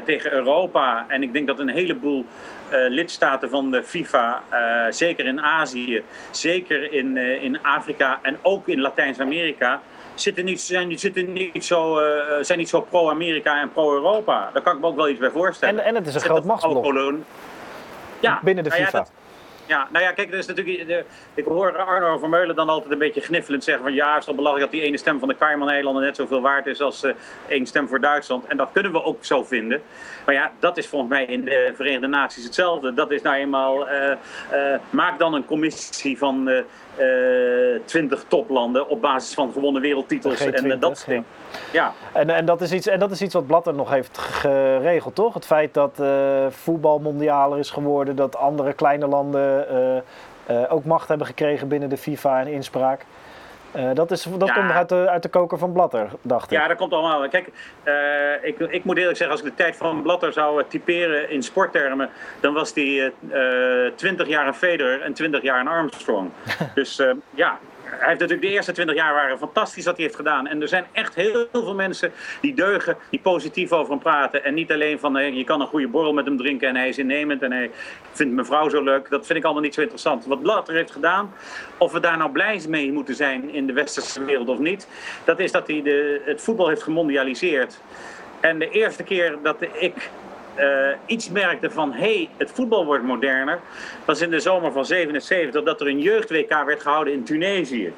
[0.06, 1.06] tegen Europa.
[1.08, 2.26] En ik denk dat een heleboel
[2.90, 4.42] lidstaten van de FIFA,
[4.90, 9.82] zeker in Azië, zeker in, in Afrika en ook in Latijns-Amerika,
[10.14, 12.00] zitten niet, zijn, zitten niet zo,
[12.42, 14.50] zijn niet zo pro-Amerika en pro-Europa.
[14.54, 15.80] Daar kan ik me ook wel iets bij voorstellen.
[15.80, 16.86] En, en het is een groot machtsblok
[18.22, 18.98] ja, binnen de nou FIFA.
[18.98, 19.12] Ja, dat,
[19.66, 22.98] ja, nou ja, kijk, er is natuurlijk, de, ik hoor Arno Vermeulen dan altijd een
[22.98, 25.36] beetje gniffelend zeggen van ja, het is toch belachelijk dat die ene stem van de
[25.38, 27.14] Cayman-eilanden net zoveel waard is als uh,
[27.48, 28.46] één stem voor Duitsland.
[28.46, 29.82] En dat kunnen we ook zo vinden.
[30.26, 32.94] Maar ja, dat is volgens mij in de Verenigde Naties hetzelfde.
[32.94, 34.10] Dat is nou eenmaal, uh,
[34.54, 36.64] uh, maak dan een commissie van
[37.86, 41.26] twintig toplanden op basis van gewonnen wereldtitels G20, en dat soort dingen.
[41.72, 41.94] Ja.
[42.14, 45.34] En, en, dat is iets, en dat is iets wat Blatter nog heeft geregeld, toch?
[45.34, 49.98] Het feit dat uh, voetbal mondialer is geworden, dat andere kleine landen eh,
[50.46, 53.06] eh, ook macht hebben gekregen binnen de FIFA en inspraak.
[53.72, 54.54] Eh, dat is, dat Ja.
[54.54, 56.58] komt uit de, uit de koker van Blatter, dacht ik.
[56.58, 57.30] Ja, dat komt allemaal.
[57.30, 57.50] Kijk,
[57.84, 57.94] eh,
[58.48, 61.44] ik, ik moet eerlijk zeggen, als ik de tijd van Blatter zou eh, typeren in
[61.44, 62.10] sporttermen,
[62.40, 66.30] dan was die eh 20 jaar een Federer en 20 jaar een Armstrong.
[66.76, 67.60] dus ja,
[68.00, 70.48] hij heeft natuurlijk de eerste 20 jaar waren fantastisch wat hij heeft gedaan.
[70.48, 72.12] En er zijn echt heel veel mensen
[72.42, 74.44] die deugen, die positief over hem praten.
[74.44, 76.90] En niet alleen van eh, je kan een goede borrel met hem drinken en hij
[76.90, 77.72] is innemend en hij
[78.12, 79.10] vindt mijn vrouw zo leuk.
[79.10, 80.26] Dat vind ik allemaal niet zo interessant.
[80.26, 81.34] Wat Blatter heeft gedaan,
[81.78, 84.88] of we daar nou blij mee moeten zijn in de westerse wereld of niet,
[85.24, 87.80] dat is dat hij de, het voetbal heeft gemondialiseerd.
[88.40, 90.10] En de eerste keer dat ik
[90.56, 90.68] eh,
[91.06, 93.60] iets merkte van hé, hey, het voetbal wordt moderner,
[94.06, 97.94] was in de zomer van 77 dat er een jeugd-WK werd gehouden in Tunesië.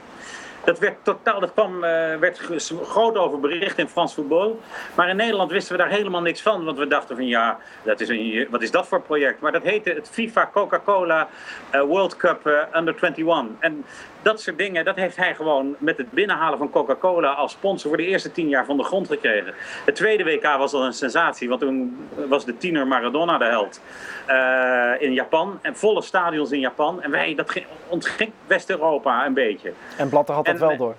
[0.64, 2.39] Dat werd totaal, dat kwam, eh, werd
[2.84, 4.60] groot over bericht in Frans voetbal.
[4.95, 6.66] Maar in Nederland wisten we daar helemaal niks van.
[6.66, 9.41] Want we dachten van ja, dat is een, wat is dat voor project?
[9.41, 11.28] Maar dat heette het FIFA Coca-Cola
[11.70, 13.45] eh, World Cup Under 21.
[13.60, 13.86] En
[14.24, 17.97] dat soort dingen, dat heeft hij gewoon met het binnenhalen van Coca-Cola als sponsor voor
[17.97, 19.53] de eerste tien jaar van de grond gekregen.
[19.86, 23.82] Het tweede WK was al een sensatie, want toen was de tiener Maradona de held
[24.26, 25.59] eh, in Japan.
[25.61, 27.01] En volle stadions in Japan.
[27.01, 29.74] En wij, dat ging- ontging West-Europa een beetje.
[29.97, 30.95] En Blatter had dat En, wel door.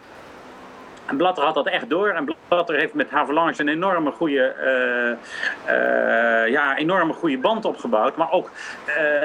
[1.07, 2.09] En Blatter had dat echt door.
[2.09, 5.11] En Blatter heeft met Havelange een enorme goede, eh,
[5.65, 8.17] eh, ja, enorme goede band opgebouwd.
[8.17, 8.51] Maar ook
[8.87, 9.25] eh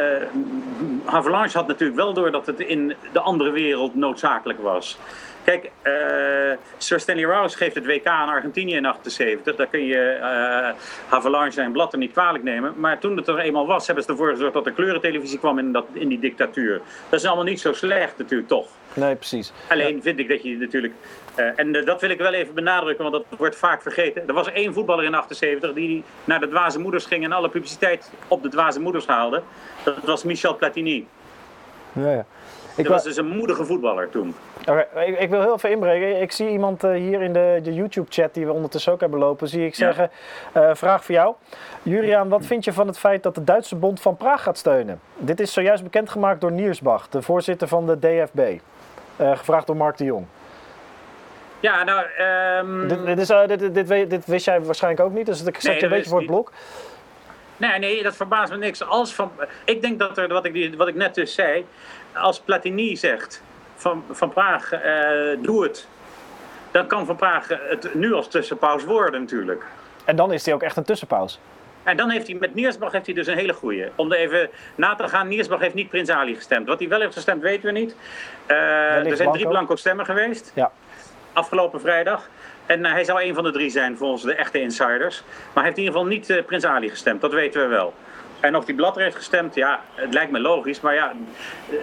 [1.06, 4.98] Havelange had natuurlijk wel door dat het in de andere wereld noodzakelijk was.
[5.44, 5.94] Kijk, eh,
[6.78, 9.56] Sir Stanley Rouse geeft het WK aan Argentinië in 78.
[9.56, 10.70] Daar kun je eh
[11.08, 12.74] Havelange en Blatter niet kwalijk nemen.
[12.78, 15.72] Maar toen het er eenmaal was, hebben ze ervoor gezorgd dat er kleurentelevisie kwam in,
[15.72, 16.82] dat, in die dictatuur.
[17.10, 18.68] Dat is allemaal niet zo slecht natuurlijk, toch?
[18.94, 19.52] Nee, precies.
[19.70, 20.94] Alleen vind ik dat je natuurlijk.
[21.36, 24.28] eh, en dat wil ik wel even benadrukken, want dat wordt vaak vergeten.
[24.28, 28.12] Er was één voetballer in 78 die naar de dwaze moeders ging en alle publiciteit
[28.28, 29.42] op de dwaze moeders haalde.
[29.84, 31.08] Dat was Michel Platini.
[31.94, 32.26] Ja, ja.
[32.80, 34.36] Ik was dus een moedige voetballer toen.
[34.62, 36.22] Oké, ik, ik wil heel even inbreken.
[36.22, 39.48] Ik zie iemand eh, hier in de, de YouTube-chat die we ondertussen ook hebben lopen,
[39.48, 39.86] zie ik Ja.
[39.86, 40.12] zeggen,
[40.52, 41.36] eh, vraag voor jou.
[41.84, 45.00] Juriaan, wat vind je van het feit dat de Duitse Bond van Praag gaat steunen?
[45.18, 48.40] Dit is zojuist bekendgemaakt door Niersbach, de voorzitter van de DFB.
[49.16, 50.26] Eh, gevraagd door Mark de Jong.
[51.60, 52.06] Ja, nou.
[52.18, 53.28] ehm, Dit, dit, is,
[53.88, 56.20] dit, dit, wist jij waarschijnlijk ook niet, dus ik zet Nee, je een beetje voor
[56.20, 56.52] het blok.
[57.58, 58.84] Nee, nee, dat verbaast me niks.
[58.86, 59.32] Als van,
[59.66, 61.66] ik denk dat er, wat ik, wat ik net dus zei,
[62.14, 63.44] als Platini zegt
[63.76, 65.88] van, van Praag, eh, doe het,
[66.72, 69.64] dan kan Van Praag het nu als tussenpauze worden natuurlijk.
[70.06, 71.38] En dan is hij ook echt een tussenpauze.
[71.84, 73.86] En dan heeft hij met Niersbach heeft hij dus een hele goeie.
[73.96, 76.68] Om er even na te gaan, Niersbach heeft niet Prins Ali gestemd.
[76.68, 77.96] Wat hij wel heeft gestemd, weten we niet.
[78.46, 78.56] Eh,
[79.06, 79.76] er zijn drie blanco.
[79.76, 80.72] stemmen geweest, Ja.
[81.34, 82.30] afgelopen vrijdag.
[82.66, 85.24] En eh, hij zou een van de drie zijn volgens de echte insiders.
[85.26, 87.94] Maar hij heeft in ieder geval niet Prins Ali gestemd, dat weten we wel.
[88.40, 90.82] En of die Blatter heeft gestemd, ja, het lijkt me logisch.
[90.82, 91.14] Maar ja,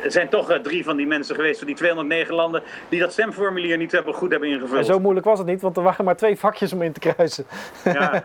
[0.04, 2.62] er zijn toch eh, drie van die mensen geweest van die 209 landen...
[2.88, 4.86] die dat stemformulier niet hebben, goed hebben En ingevuld.
[4.86, 7.46] zo moeilijk was het niet, want er waren maar twee vakjes om in te kruisen.
[7.84, 8.24] Ja.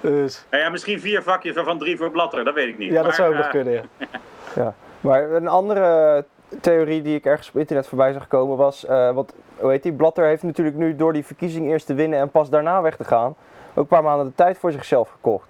[0.00, 2.92] Dus Nou ja, misschien vier vakjes waarvan drie voor Blatter, dat weet ik niet.
[2.92, 3.72] ja, dat zou ook nog eh, kunnen.
[3.72, 3.82] Ja.
[4.54, 6.24] Ja, maar een andere
[6.60, 9.92] theorie die ik ergens op internet voorbij zag komen was, eh want hoe heet die,
[9.92, 13.04] Blatter heeft natuurlijk nu door die verkiezing eerst te winnen en pas daarna weg te
[13.04, 13.36] gaan, ook
[13.74, 15.48] een paar maanden de tijd voor zichzelf gekocht.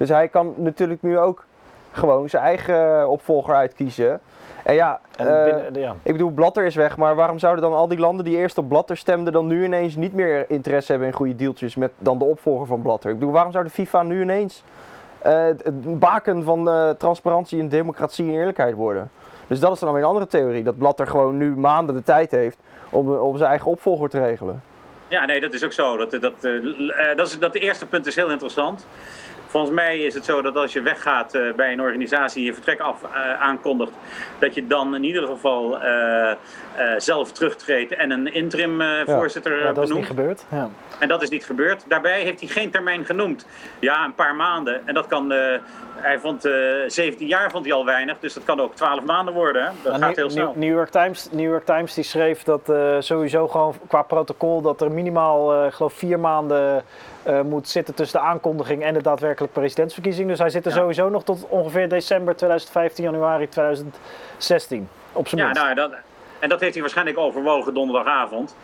[0.00, 1.44] Dus hij kan natuurlijk nu ook
[1.92, 4.20] gewoon zijn eigen opvolger uitkiezen.
[4.64, 5.94] En ja, En eh, binnen, ja.
[6.02, 8.68] ik bedoel, Blatter is weg, maar waarom zouden dan al die landen die eerst op
[8.68, 12.24] Blatter stemden dan nu ineens niet meer interesse hebben in goede deeltjes met dan de
[12.24, 13.10] opvolger van Blatter?
[13.10, 14.62] Ik bedoel, waarom zou de FIFA nu ineens
[15.18, 19.10] eh, het baken van eh, transparantie en democratie en eerlijkheid worden?
[19.46, 22.30] Dus dat is dan alweer een andere theorie, dat Blatter gewoon nu maanden de tijd
[22.30, 22.58] heeft
[22.90, 24.62] om, om zijn eigen opvolger te regelen.
[25.08, 25.96] Ja, nee, dat is ook zo.
[25.96, 26.40] Dat, dat,
[27.16, 28.86] dat, is, dat eerste punt is heel interessant.
[29.50, 32.80] Volgens mij is het zo dat als je weggaat eh, bij een organisatie, je vertrek
[32.80, 33.92] af, eh, aankondigt,
[34.38, 36.32] dat je dan in ieder geval eh,
[36.96, 40.44] zelf terugtreedt en een interim voorzitter Ja, dat is niet gebeurd.
[40.50, 40.68] Ja.
[40.98, 41.84] En dat is niet gebeurd.
[41.88, 43.46] Daarbij heeft hij geen termijn genoemd.
[43.78, 44.86] Ja, een paar maanden.
[44.86, 45.32] En dat kan.
[46.02, 46.52] Hij vond eh
[46.86, 49.62] 17 jaar vond hij al weinig, dus dat kan ook 12 maanden worden.
[49.62, 49.68] Hè?
[49.82, 50.52] Dat Nou, gaat New- heel snel.
[50.56, 54.80] New, York Times, New York Times die schreef dat eh, sowieso gewoon qua protocol dat
[54.80, 56.84] er minimaal, eh, geloof vier maanden
[57.22, 60.28] eh, moet zitten tussen de aankondiging en de daadwerkelijke presidentsverkiezing.
[60.28, 60.76] Dus hij zit er Ja.
[60.76, 64.88] sowieso nog tot ongeveer december 2015, januari 2016.
[65.12, 65.62] Op zijn Ja, minst.
[65.62, 65.92] nou, dat,
[66.38, 68.56] en dat heeft hij waarschijnlijk overwogen donderdagavond.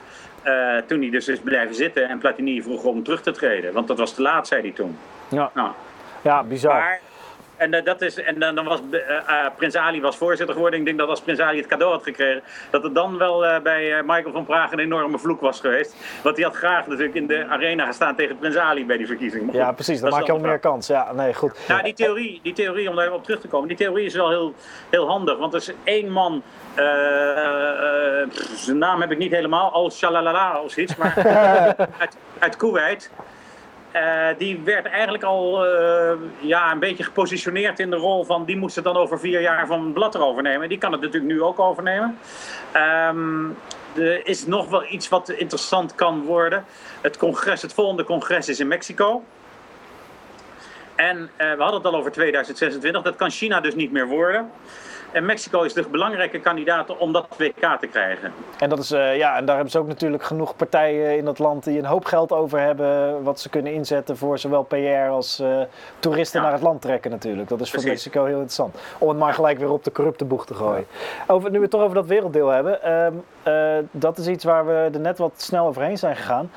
[0.43, 3.72] eh, toen hij dus is blijven zitten en Platini vroeg om terug te treden.
[3.72, 4.99] Want dat was te laat, zei hij toen.
[5.28, 5.51] ja.
[5.55, 5.70] Nou,
[6.22, 6.72] ja, bizar.
[6.74, 7.01] maar
[7.57, 10.78] En, eh, dat is, en dan dan was eh, eh, Prins Ali was voorzitter geworden.
[10.78, 14.02] Ik denk dat als Prins Ali het cadeau had gekregen, dat het dan wel bij
[14.02, 15.94] Michael van Praag een enorme vloek was geweest.
[16.22, 19.52] Want die had graag natuurlijk in de arena gestaan tegen Prins Ali bij die verkiezing.
[19.52, 20.00] Ja, precies.
[20.00, 20.86] Dan dat maak je al wel meer kans.
[20.86, 21.59] Ja, nee, goed.
[21.68, 24.54] nou, die theorie, die theorie, om daarop terug te komen, die theorie is wel heel,
[24.90, 25.38] heel handig.
[25.38, 26.42] Want er is één man,
[28.54, 31.14] zijn naam heb ik niet helemaal, al-Shalalala of zoiets, maar
[31.98, 33.11] uit, uit Kuwait.
[33.97, 38.57] Eh, die werd eigenlijk al eh, ja, een beetje gepositioneerd in de rol van die
[38.57, 40.68] moest het dan over vier jaar van Blatter overnemen.
[40.68, 42.18] Die kan het natuurlijk nu ook overnemen.
[42.72, 43.44] Ehm,
[43.94, 46.64] er is nog wel iets wat interessant kan worden.
[47.01, 49.24] Het, congres, het volgende congres is in Mexico.
[50.94, 53.03] En eh, we hadden het al over 2026.
[53.03, 54.51] Dat kan China dus niet meer worden.
[55.17, 58.33] En Mexico is de belangrijke kandidaat om dat WK te krijgen.
[58.59, 61.39] En, dat is, eh, ja, en daar hebben ze ook natuurlijk genoeg partijen in dat
[61.39, 63.23] land die een hoop geld over hebben.
[63.23, 65.61] Wat ze kunnen inzetten voor zowel PR als eh,
[65.99, 66.45] toeristen Ja.
[66.47, 67.49] naar het land trekken natuurlijk.
[67.49, 67.85] Dat is voor.
[67.85, 68.77] Mexico heel interessant.
[68.99, 70.87] Om het maar gelijk weer op de corrupte boeg te gooien.
[71.27, 72.83] Over, nu we het toch over dat werelddeel hebben.
[72.83, 73.12] ehm,
[73.43, 76.51] eh, dat is iets waar we er net wat snel overheen zijn gegaan.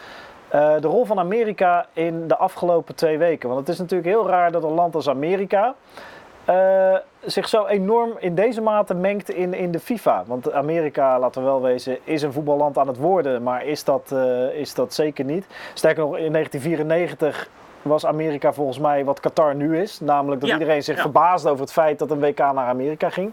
[0.52, 3.50] De rol van Amerika in de afgelopen twee weken.
[3.50, 5.76] Want het is natuurlijk heel raar dat een land als Amerika
[6.50, 6.96] eh,
[7.26, 10.24] zich zo enorm in deze mate mengt in, in de FIFA.
[10.28, 14.12] Want Amerika, laten we wel wezen, is een voetballand aan het worden, maar is dat,
[14.12, 15.46] eh, is dat zeker niet.
[15.74, 17.50] Sterker nog, in 1994
[17.82, 20.00] was Amerika volgens mij wat Qatar nu is.
[20.00, 21.02] Namelijk dat Ja, iedereen zich ja.
[21.02, 23.32] verbaasde over het feit dat een WK naar Amerika ging.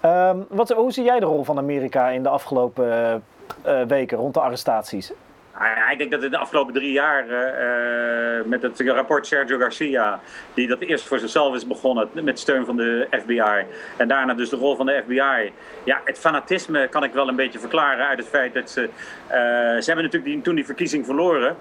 [0.00, 3.22] Ehm, wat, hoe zie jij de rol van Amerika in de afgelopen
[3.62, 5.12] eh, weken rond de arrestaties?
[5.58, 9.26] Nou ja, ik denk dat in de afgelopen drie jaar eh, eh, met het rapport
[9.26, 10.20] Sergio Garcia,
[10.54, 14.48] die dat eerst voor zichzelf is begonnen met steun van de FBI en daarna dus
[14.48, 15.52] de rol van de FBI.
[15.84, 18.82] Ja, het fanatisme kan ik wel een beetje verklaren uit het feit dat ze,
[19.26, 19.38] eh,
[19.78, 21.56] ze hebben natuurlijk die, toen die verkiezing verloren.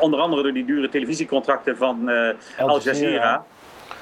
[0.00, 2.08] onder andere door die dure televisiecontracten van
[2.58, 3.44] Al Al Jazeera.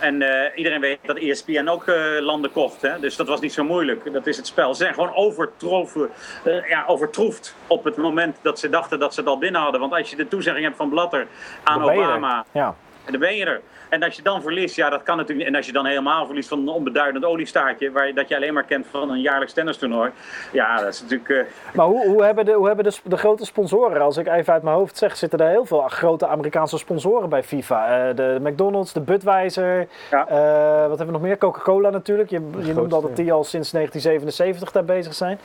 [0.01, 2.83] En eh, iedereen weet dat ESPN ook eh, landen kocht.
[2.83, 3.01] Hè?
[3.01, 4.13] Dus dat was niet zo moeilijk.
[4.13, 4.75] Dat is het spel.
[4.75, 6.11] Ze zijn gewoon overtroffen,
[6.45, 9.81] eh, ja, overtroefd op het moment dat ze dachten dat ze het al binnen hadden.
[9.81, 11.27] Want als je de toezegging hebt van Blatter
[11.63, 11.83] aan.
[11.83, 12.75] Obama, Ja.
[13.05, 13.61] en dan ben je er.
[13.91, 15.49] En als je dan verliest, ja, dat kan natuurlijk niet.
[15.49, 18.55] En als je dan helemaal verliest van een onbeduidend oliestaartje, waar je, dat je alleen
[18.55, 20.11] maar kent van een jaarlijks tennistoernooi.
[20.53, 21.29] Ja, dat is natuurlijk.
[21.29, 24.53] eh, Maar hoe, hoe hebben, de, hoe hebben de, de grote sponsoren, als ik even
[24.53, 28.09] uit mijn hoofd zeg, zitten er heel veel grote Amerikaanse sponsoren bij FIFA.
[28.09, 30.27] Eh, de McDonald's, de Budweiser, Ja.
[30.29, 31.39] eh, wat hebben we nog meer?
[31.39, 32.31] Coca-Cola natuurlijk.
[32.31, 35.39] Je, je noemde grootste, al dat die al sinds 1977 daar bezig zijn.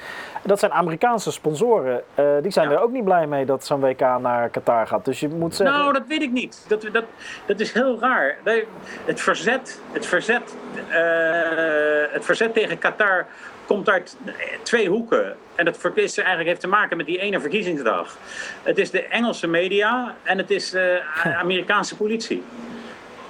[0.43, 2.01] Dat zijn Amerikaanse sponsoren.
[2.15, 2.75] Eh, die zijn Ja.
[2.75, 5.05] er ook niet blij mee dat zo'n WK naar Qatar gaat.
[5.05, 5.77] Dus je moet zeggen...
[5.77, 6.65] Nou, dat weet ik niet.
[6.67, 7.03] Dat, dat,
[7.45, 8.34] dat is heel raar.
[8.43, 8.63] Nee,
[9.05, 10.55] Het verzet, het, verzet,
[10.89, 13.25] eh, het verzet tegen Qatar
[13.65, 14.17] komt uit
[14.63, 15.36] twee hoeken.
[15.55, 18.17] En dat is eigenlijk heeft te maken met die ene verkiezingsdag.
[18.63, 21.01] Het is de Engelse media en het is de
[21.38, 22.43] Amerikaanse politie.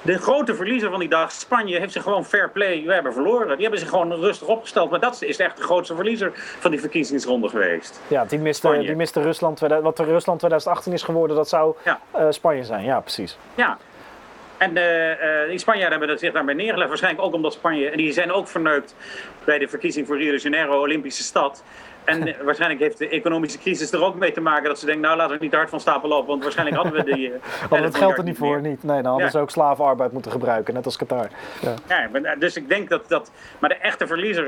[0.01, 2.83] De grote verliezer van die dag, Spanje, heeft zich gewoon fair play.
[2.85, 3.47] We hebben verloren.
[3.53, 4.89] Die hebben zich gewoon rustig opgesteld.
[4.89, 8.01] Maar dat is echt de grootste verliezer van die verkiezingsronde geweest.
[8.07, 8.87] ja, die miste, Spanje.
[8.87, 9.57] die miste Rusland.
[9.57, 11.99] 2000 Wat Rusland 2018 is geworden, dat zou Ja.
[12.11, 12.83] eh, Spanje zijn.
[12.85, 13.37] Ja, precies.
[13.55, 13.77] Ja.
[14.57, 16.87] En eh, eh, die Spanjaarden hebben zich daarbij neergelegd.
[16.89, 17.89] Waarschijnlijk ook omdat Spanje.
[17.89, 18.95] En die zijn ook verneukt
[19.43, 21.63] bij de verkiezing voor Rio de Janeiro, Olympische stad.
[22.03, 25.03] En eh, waarschijnlijk heeft de economische crisis er ook mee te maken dat ze denken:
[25.03, 26.27] nou laten we niet hard van stapel lopen.
[26.27, 27.31] Want waarschijnlijk hadden we die.
[27.59, 28.69] Hadden we het geld er niet voor, meer.
[28.69, 28.83] niet.
[28.83, 29.31] Nee, dan hadden Ja.
[29.31, 31.27] ze ook slavenarbeid moeten gebruiken, net als Qatar.
[31.87, 33.31] Ja, maar, dus ik denk dat dat.
[33.59, 34.47] Maar de echte verliezer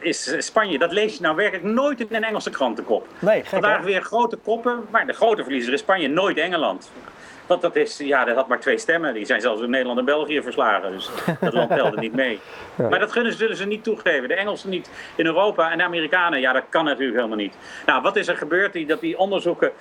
[0.00, 0.78] is Spanje.
[0.78, 3.06] Dat lees je nou werkelijk nooit in een Engelse krantenkop.
[3.18, 3.84] Nee, gek Vandaag hè?
[3.84, 6.90] weer grote koppen, maar de grote verliezer is Spanje, nooit Engeland.
[7.46, 9.14] Want dat is, ja, dat had maar twee stemmen.
[9.14, 10.92] Die zijn zelfs in Nederland en België verslagen.
[10.92, 12.40] Dus dat land telde niet mee.
[12.90, 14.28] Maar dat gunnen, zullen ze niet toegeven.
[14.28, 17.54] De Engelsen niet in Europa en de Amerikanen, ja, dat kan natuurlijk helemaal niet.
[17.86, 18.72] Nou, wat is er gebeurd?
[18.72, 19.72] Die, dat die onderzoeken,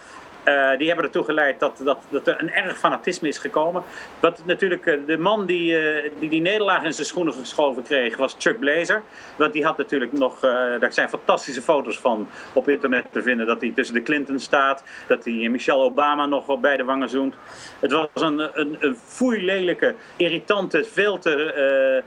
[0.44, 3.84] eh, die hebben ertoe geleid dat, dat, dat er een erg fanatisme is gekomen.
[4.20, 8.18] Wat natuurlijk, eh, de man die, eh, die die nederlaag in zijn schoenen geschoven kreeg,
[8.18, 9.02] was Chuck Blazer.
[9.36, 13.46] Want die had natuurlijk nog, daar zijn fantastische foto's van op internet te vinden.
[13.46, 17.36] Dat hij tussen de Clinton staat, dat hij Michelle Obama nog op beide wangen zoent.
[17.80, 22.04] Het was een, een, een foeilelijke, irritante, veel te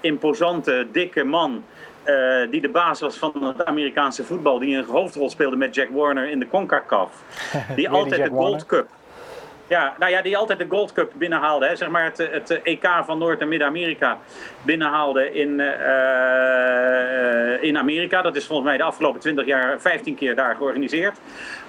[0.00, 1.64] imposante, dikke man.
[2.02, 4.58] Eh, die de baas was van het Amerikaanse voetbal.
[4.58, 7.22] Die een hoofdrol speelde met Jack Warner in de CONCACAF.
[7.76, 8.66] Die altijd Jack de Gold Warner.
[8.66, 8.88] Cup.
[9.70, 11.66] Ja, nou ja, die altijd de Gold Cup binnenhaalde.
[11.66, 11.76] Hè.
[11.76, 14.18] Zeg maar het, het EK van Noord- en Midden-Amerika
[14.62, 18.22] binnenhaalde in, eh, in Amerika.
[18.22, 21.18] Dat is volgens mij de afgelopen 20 jaar 15 keer daar georganiseerd.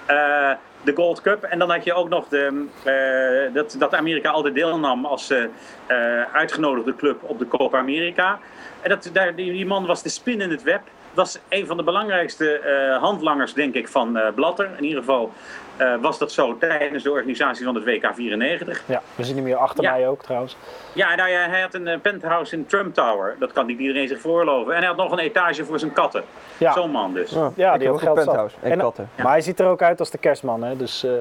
[0.06, 0.52] Eh,
[0.84, 1.44] de Gold Cup.
[1.44, 5.44] En dan had je ook nog de, eh, dat, dat Amerika altijd deelnam als eh,
[5.44, 8.40] eh, uitgenodigde club op de Copa America.
[8.82, 10.82] En dat, daar, die, die man was de spin in het web.
[11.14, 12.62] Was een van de belangrijkste
[13.02, 14.70] handlangers, denk ik, van Blatter.
[14.78, 15.34] In ieder geval
[15.82, 18.84] eh, was dat zo tijdens de organisatie van het WK 94.
[18.86, 19.92] Ja, we zien hem hier achter Ja.
[19.92, 20.58] mij ook trouwens.
[20.94, 23.36] Ja, nou ja, hij had een eh, penthouse in Trump Tower.
[23.40, 24.72] Dat kan niet iedereen zich veroorloven.
[24.74, 26.24] En hij had nog een etage voor zijn katten.
[26.58, 26.72] Ja.
[26.74, 27.36] Zo'n man dus.
[27.56, 28.26] Ja, die ook een geld zat.
[28.26, 29.10] penthouse en, katten.
[29.18, 30.78] Maar hij ziet er ook uit als de kerstman, hè?
[30.78, 31.12] dus eh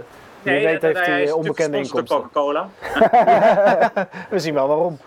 [0.42, 2.16] wie Nee, weet heeft hij hij onbekende inkomsten.
[2.16, 2.68] Coca-Cola.
[4.30, 4.98] We zien wel waarom.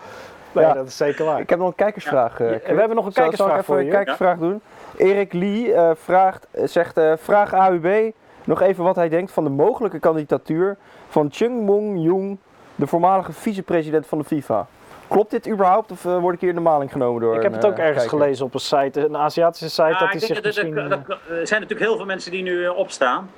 [0.52, 0.74] Nee, Ja.
[0.74, 1.40] dat is zeker waar.
[1.40, 2.40] Ik heb nog een kijkersvraag.
[2.40, 3.92] Ja, we hebben nog een kijkersvraag Zal ik voor even je.
[3.92, 4.62] een kijkersvraag doen?
[4.98, 8.12] Erik Lee eh, vraagt, zegt, eh, vraag AUB
[8.46, 10.78] nog even wat hij denkt van de mogelijke kandidatuur
[11.10, 12.38] van Chung Mong-jung,
[12.76, 14.68] de voormalige vicepresident van de FIFA.
[15.08, 17.54] Klopt dit überhaupt of eh, word ik hier in de maling genomen door Ik heb
[17.54, 18.20] het ook eh, ergens kijker?
[18.20, 20.76] gelezen op een site, een Aziatische site, Ja, dat hij denk zich dat- misschien...
[20.76, 23.30] dat- dat- Er zijn natuurlijk heel veel mensen die nu eh, opstaan.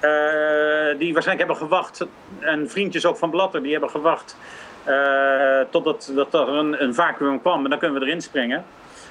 [0.00, 0.10] Eh,
[0.98, 2.06] die waarschijnlijk hebben gewacht.
[2.38, 4.36] En vriendjes ook van Blatter, die hebben gewacht.
[4.84, 7.64] eh, totdat dat er een, een vacuüm kwam.
[7.64, 8.64] En dan kunnen we erin springen.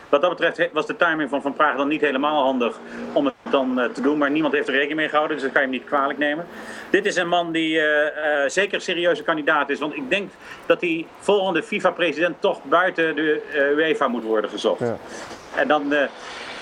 [0.09, 2.79] Wat dat betreft was de timing van Van Praag dan niet helemaal handig
[3.13, 4.17] om het dan eh, te doen.
[4.17, 6.45] Maar niemand heeft er rekening mee gehouden, dus dat kan je hem niet kwalijk nemen.
[6.89, 9.79] Dit is een man die eh, eh, zeker een serieuze kandidaat is.
[9.79, 10.31] Want ik denk
[10.65, 13.41] dat die volgende FIFA-president toch buiten de
[13.75, 14.79] UEFA moet worden gezocht.
[14.79, 14.97] Ja.
[15.55, 15.93] En dan,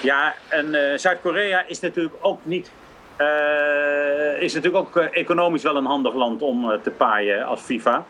[0.02, 2.72] ja, en Zuid-Korea is natuurlijk ook niet.
[4.40, 8.06] is natuurlijk ook economisch wel een handig land om te paaien als FIFA.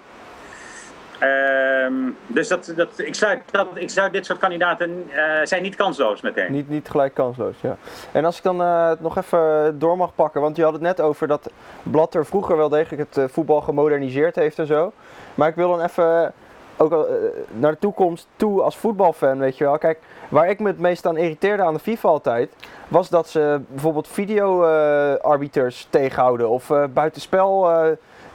[1.20, 1.94] Ehm,
[2.28, 6.22] dus dat, dat, ik, sluit, dat, ik sluit dit soort kandidaten eh, zijn niet kansloos
[6.22, 6.52] meteen.
[6.52, 7.78] Niet, niet gelijk kansloos, ja.
[8.12, 11.02] En als ik dan eh, nog even door mag pakken, want je had het net
[11.02, 11.52] over dat
[11.84, 14.92] Blatter vroeger wel degelijk het eh, voetbal gemoderniseerd heeft en zo.
[15.36, 16.34] Maar ik wil dan even
[16.78, 17.08] ook
[17.52, 19.78] naar de toekomst toe als voetbalfan, weet je wel.
[19.78, 20.00] Kijk,
[20.30, 22.52] waar ik me het meest aan irriteerde aan de FIFA altijd,
[22.88, 27.70] was dat ze bijvoorbeeld video-arbiters tegenhouden of buitenspel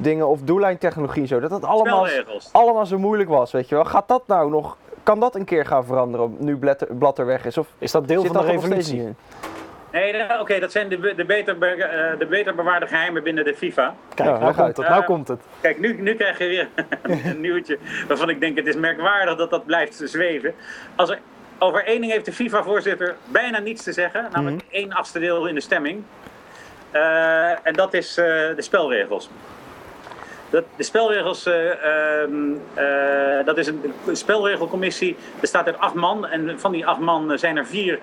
[0.01, 1.41] dingen of doellijntechnologie en zo.
[1.41, 2.07] Dat dat allemaal,
[2.53, 3.85] allemaal zo moeilijk was, weet je wel.
[3.85, 7.59] Gaat dat nou nog, kan dat een keer gaan veranderen nu Blatter, Blatter weg is?
[7.59, 9.15] Of is dat deel van de dat er revolutie?
[9.93, 13.45] Nee, nee, oké, dat zijn de, de, beter, be- eh, de beter bewaarde geheimen binnen
[13.45, 13.95] de FIFA.
[14.15, 15.07] Kijk, nou komt het, nou Ja.
[15.07, 15.41] komt het.
[15.61, 16.69] Kijk, nu, nu krijg je weer
[17.33, 17.79] een nieuwtje
[18.09, 20.55] waarvan ik denk het is merkwaardig dat dat blijft zweven.
[20.97, 21.19] Als er,
[21.59, 25.55] over één ding heeft de FIFA-voorzitter bijna niets te zeggen, namelijk één achtste deel in
[25.55, 26.03] de stemming.
[26.91, 29.31] Eh, en dat is eh, de spelregels.
[30.51, 32.35] Dat, de spelregels, eh, ehm,
[32.75, 33.83] eh, dat is een
[34.13, 36.27] spelregelcommissie, bestaat uit acht man.
[36.27, 37.99] En van die acht man eh, zijn er vier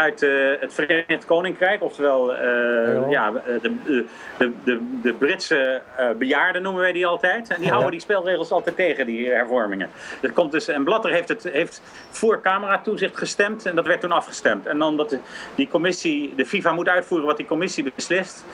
[0.00, 0.30] uit eh,
[0.60, 1.82] het Verenigd Koninkrijk.
[1.82, 5.82] Oftewel eh, ja, eh, de, de, de, de, Britse
[6.18, 7.48] bejaarden noemen wij die altijd.
[7.48, 9.90] En die houden die spelregels altijd tegen, die hervormingen.
[10.20, 14.12] Dat komt dus, en Blatter heeft, het, heeft voor cameratoezicht gestemd en dat werd toen
[14.12, 14.66] afgestemd.
[14.66, 15.16] En dan dat
[15.54, 18.44] die commissie, de FIFA moet uitvoeren wat die commissie beslist,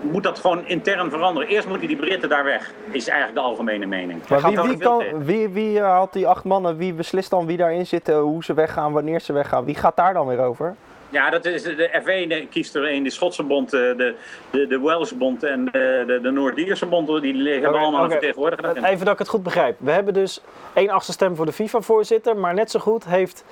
[0.00, 1.48] moet dat gewoon intern veranderen.
[1.48, 4.28] Eerst moeten die Britten daar weg, is eigenlijk de algemene mening.
[4.28, 6.76] Maar wie, wie, kan, wie, wie haalt die acht mannen?
[6.76, 9.64] Wie beslist dan wie daarin zitten, hoe ze weggaan, wanneer ze weggaan?
[9.64, 10.74] Wie gaat daar dan weer over?
[11.08, 14.14] Ja, dat is de- de F1 die kiest er een, de Schotse bond, eh, de,
[14.50, 18.62] de, de Welsh bond en de, de, de Noord-Ierse bond, die Oké, allemaal vertegenwoordiger.
[18.64, 18.84] daarin.
[18.84, 19.76] Even dat ik het goed begrijp.
[19.80, 20.40] We hebben dus
[20.72, 23.44] één achtste stem voor de FIFA-voorzitter, maar net zo goed heeft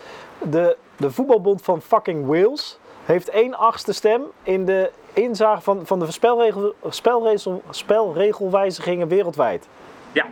[0.42, 5.98] de, de voetbalbond van fucking Wales heeft één achtste stem in de inzage van, van
[5.98, 9.68] de spelregel, spelregel, spelregelwijzigingen wereldwijd.
[10.12, 10.26] Ja.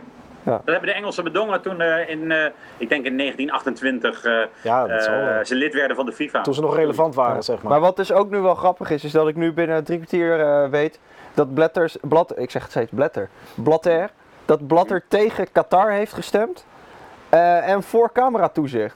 [0.47, 0.53] Ja.
[0.53, 2.45] Dat hebben de Engelsen bedongen toen eh, in, eh,
[2.77, 6.41] ik denk in 1928, eh, Ja, eh, ze lid werden van de FIFA.
[6.41, 7.71] Toen ze nog relevant waren, zeg maar.
[7.71, 10.39] Maar wat dus ook nu wel grappig is, is dat ik nu binnen drie kwartier
[10.39, 10.99] eh, weet
[11.33, 14.09] dat Blatters, Blad, ik zeg het steeds Blatter, Blatter,
[14.45, 16.65] dat Blatter tegen Qatar heeft gestemd
[17.29, 18.95] eh, en voor cameratoezicht.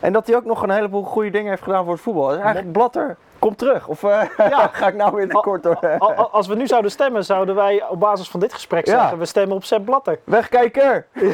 [0.00, 2.28] En dat hij ook nog een heleboel goede dingen heeft gedaan voor het voetbal.
[2.28, 3.86] Dus eigenlijk Blatter, kom terug.
[3.88, 4.20] Of eh,
[4.50, 4.68] Ja.
[4.72, 5.78] ga ik nou weer tekort door?
[5.98, 9.00] Al- al- Als we nu zouden stemmen, zouden wij op basis van dit gesprek Ja.
[9.00, 10.18] zeggen: we stemmen op Sepp Blatter.
[10.24, 11.06] Wegkijker!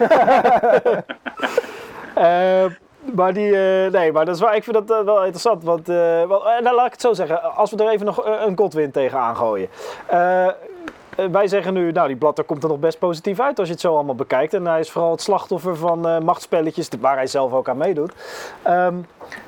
[2.14, 2.64] Eh,
[3.14, 5.64] maar die, eh, nee, maar dat is wel, ik vind dat wel interessant.
[5.64, 7.54] Want, wel, eh, nou, laat ik het zo zeggen.
[7.54, 9.68] Als we er even nog een Godwin tegenaan gooien.
[11.18, 13.66] Eh, eh, wij zeggen nu, nou, die Blatter komt er nog best positief uit als
[13.68, 14.54] je het zo allemaal bekijkt.
[14.54, 18.12] En hij is vooral het slachtoffer van eh, machtspelletjes, waar hij zelf ook aan meedoet.
[18.62, 18.94] Ehm,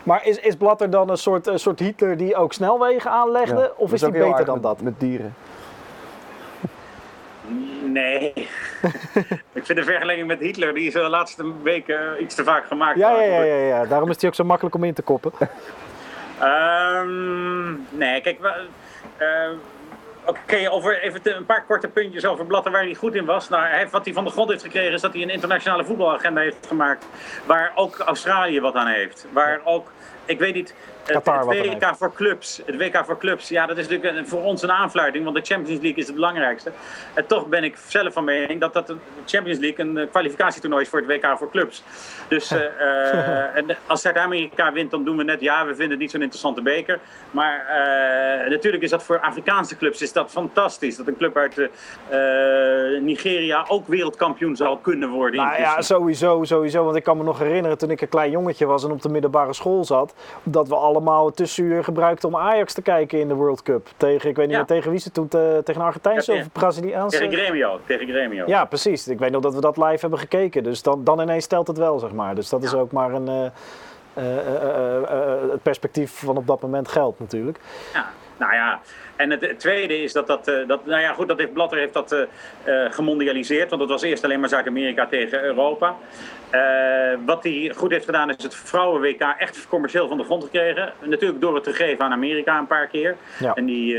[0.02, 3.60] maar is, is Blatter dan een soort, een soort Hitler die ook snelwegen aanlegde?
[3.60, 4.80] Ja, of is hij beter dan met- dat?
[4.82, 5.34] Met dieren.
[7.84, 8.32] Nee.
[9.52, 12.98] ik vind de vergelijking met Hitler, die is de laatste weken iets te vaak gemaakt.
[12.98, 15.32] Ja, ja, ja, ja, ja, daarom is hij ook zo makkelijk om in te koppen.
[16.40, 18.66] Ehm, nee, kijk, we-
[20.24, 23.48] oké, over even een paar korte puntjes over Blatter waar hij goed in was.
[23.48, 26.40] Nou, hij wat hij van de grond heeft gekregen is dat hij een internationale voetbalagenda
[26.40, 27.06] heeft gemaakt,
[27.46, 29.26] waar ook Australië wat aan heeft.
[29.32, 29.90] Waar ook
[30.30, 30.74] ik weet niet,
[31.12, 32.62] Qatar het dan WK voor clubs.
[32.66, 35.80] Het WK voor clubs, ja, dat is natuurlijk voor ons een aanfluiting, want de Champions
[35.80, 36.72] League is het belangrijkste.
[37.14, 38.96] En toch ben ik zelf van mening dat dat de
[39.26, 41.82] Champions League een eh, kwalificatietoernooi is voor het WK voor clubs.
[42.28, 45.98] Dus eh, eh, en als Zuid-Amerika wint, dan doen we net, ja, we vinden het
[45.98, 47.00] niet zo'n interessante beker.
[47.30, 50.96] Maar eh, natuurlijk is dat voor Afrikaanse clubs is dat fantastisch.
[50.96, 55.40] Dat een club uit eh, eh, Nigeria ook wereldkampioen zou kunnen worden.
[55.40, 56.84] Nou ja, sowieso, sowieso.
[56.84, 59.08] Want ik kan me nog herinneren toen ik een klein jongetje was en op de
[59.08, 63.34] middelbare school zat, dat we allemaal het tussenuur gebruikten om Ajax te kijken in de
[63.34, 63.88] World Cup.
[63.96, 64.56] Tegen, ik weet niet Ja.
[64.58, 67.18] meer tegen wie ze toen, te- tegen Argentijnse Ja, of Braziliaanse?
[67.18, 67.80] Tegen Gremio.
[67.86, 68.44] Tegen Gremio.
[68.46, 69.08] Ja, precies.
[69.08, 70.62] Ik weet nog dat we dat live hebben gekeken.
[70.62, 72.34] Dus dan, dan ineens telt het wel, zeg maar.
[72.34, 73.46] Dus dat is ook maar een, eh,
[74.14, 77.60] eh, eh, het perspectief van op dat moment geldt natuurlijk.
[77.94, 78.06] Ja,
[78.40, 78.80] nou ja.
[79.16, 81.78] En het, het tweede is dat dat, eh, dat nou ja, goed, dat heeft Blatter
[81.78, 82.22] heeft dat eh,
[82.64, 85.96] eh, gemondialiseerd, want het was eerst alleen maar Zuid-Amerika tegen Europa.
[87.24, 90.92] Wat hij goed heeft gedaan is het vrouwen-WK echt commercieel van de grond gekregen.
[91.02, 93.16] Natuurlijk door het te geven aan Amerika een paar keer.
[93.38, 93.54] Ja.
[93.54, 93.98] En die,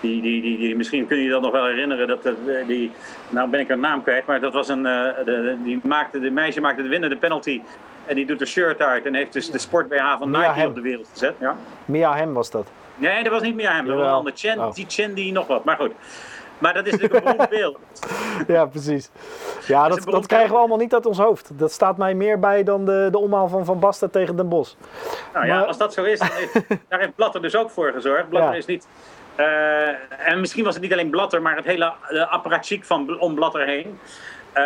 [0.00, 2.34] die, die, die, die, misschien kun je je dat nog wel herinneren, dat, dat,
[2.66, 2.90] die,
[3.28, 6.60] nou ben ik een naam kwijt, maar dat was een, de, die maakte, de meisje
[6.60, 7.60] maakte de winnende penalty.
[8.06, 10.68] En die doet de shirt uit en heeft dus de sport BH van Mia Nike
[10.68, 11.34] op de wereld gezet.
[11.40, 11.56] Ja.
[11.84, 12.70] Mia Hem was dat.
[12.94, 13.86] Nee, dat was niet meer hem.
[13.86, 14.32] Dat was een ander.
[14.36, 14.72] Chen, Oh.
[14.74, 15.64] die Chen die nog wat.
[15.64, 15.92] Maar goed.
[16.58, 17.78] Maar dat is natuurlijk een beeld.
[18.46, 19.10] Ja, precies.
[19.66, 21.50] Ja, dat, krijgen we allemaal niet uit ons hoofd.
[21.58, 24.76] Dat staat mij meer bij dan de, de omhaal van Van Basten tegen Den Bos.
[25.32, 26.52] Nou ja, Maar- als dat zo is, dan heeft,
[26.88, 28.28] daar heeft Blatter dus ook voor gezorgd.
[28.28, 28.56] Blatter Ja.
[28.58, 28.86] is niet...
[29.34, 29.88] eh,
[30.28, 33.66] en misschien was het niet alleen Blatter, maar het hele uh, apparatchiek van om Blatter
[33.66, 33.98] heen.
[34.54, 34.62] Eh,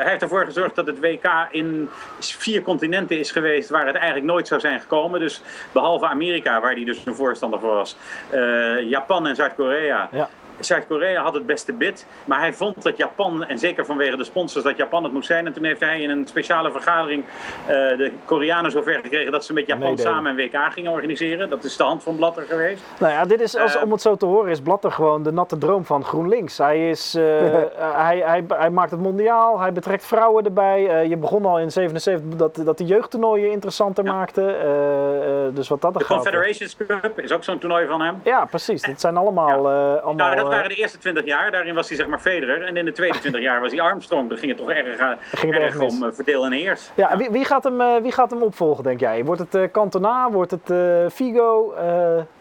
[0.00, 1.88] hij heeft ervoor gezorgd dat het WK in
[2.20, 5.20] vier continenten is geweest waar het eigenlijk nooit zou zijn gekomen.
[5.20, 5.42] Dus
[5.72, 7.96] behalve Amerika, waar hij dus een voorstander voor was.
[8.30, 10.08] eh, Japan en Zuid-Korea.
[10.12, 10.28] Ja.
[10.60, 14.64] Zuid-Korea had het beste bid, maar hij vond dat Japan, en zeker vanwege de sponsors,
[14.64, 15.46] dat Japan het moest zijn.
[15.46, 17.24] En toen heeft hij in een speciale vergadering
[17.66, 21.50] eh, de Koreanen zover gekregen dat ze met Japan samen een WK gingen organiseren.
[21.50, 22.82] Dat is de hand van Blatter geweest.
[22.98, 23.82] Nou ja, dit is, als, Eh.
[23.82, 26.58] om het zo te horen, is Blatter gewoon de natte droom van GroenLinks.
[26.58, 27.22] Hij, is, eh,
[28.06, 30.88] hij, hij, hij maakt het mondiaal, hij betrekt vrouwen erbij.
[30.88, 34.12] Eh, je begon al in 77 dat, dat de jeugdtoernooien interessanter Ja.
[34.12, 34.42] maakte.
[34.46, 36.16] Eh, eh, dus wat dat De er gaat.
[36.16, 38.20] Confederations Cup is ook zo'n toernooi van hem.
[38.24, 38.82] Ja, precies.
[38.82, 39.70] Dat zijn allemaal...
[39.70, 41.50] eh, allemaal Nou, dat waren de eerste 20 jaar.
[41.50, 42.62] Daarin was hij zeg maar Federer.
[42.62, 44.28] En in de tweede 20 jaar was hij Armstrong.
[44.28, 46.90] Daar ging het toch erg, eh, Ging erg om eh, verdeel en heers.
[46.94, 49.24] Ja, en wie, wie, gaat hem, eh, wie gaat hem opvolgen, denk jij?
[49.24, 50.30] Wordt het Cantona?
[50.30, 50.72] Wordt het
[51.12, 51.74] Figo?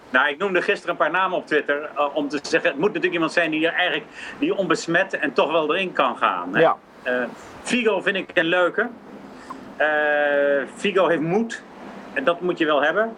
[0.10, 1.89] Nou, ik noemde gisteren een paar namen op Twitter.
[2.14, 4.06] om te zeggen, het moet natuurlijk iemand zijn die er eigenlijk
[4.39, 6.56] die onbesmet en toch wel erin kan gaan.
[6.56, 6.60] hè.
[6.60, 6.78] Ja.
[7.62, 8.89] Figo vind ik een leuke.
[10.76, 11.62] Figo heeft moed.
[12.14, 13.16] En dat moet je wel hebben.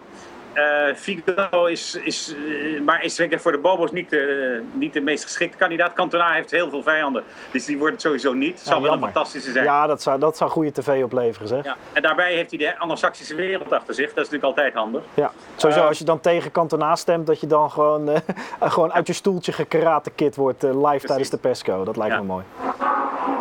[0.56, 4.92] Eh, Figo is, is, eh, maar is denk ik voor de Bobo's niet, de- niet
[4.92, 5.92] de meest geschikte kandidaat.
[5.92, 8.58] Cantona heeft heel veel vijanden, dus die wordt het sowieso niet.
[8.58, 9.64] Het zou wel een fantastische zijn.
[9.64, 11.64] ja, dat zou, dat zou goede tv opleveren, zeg.
[11.64, 11.76] Ja.
[11.92, 14.06] En daarbij heeft hij de Anglo-Saxische wereld achter zich.
[14.14, 15.02] Dat is natuurlijk altijd handig.
[15.14, 18.20] Ja, sowieso Eh, als je dan tegen Cantona stemt, dat je dan gewoon, eh,
[18.70, 21.84] gewoon uit je stoeltje gekaratekid wordt eh, live tijdens de persco.
[21.84, 22.20] Dat lijkt Ja.
[22.20, 22.44] me mooi.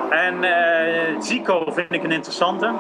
[0.10, 2.72] En eh, Zico vind ik een interessante.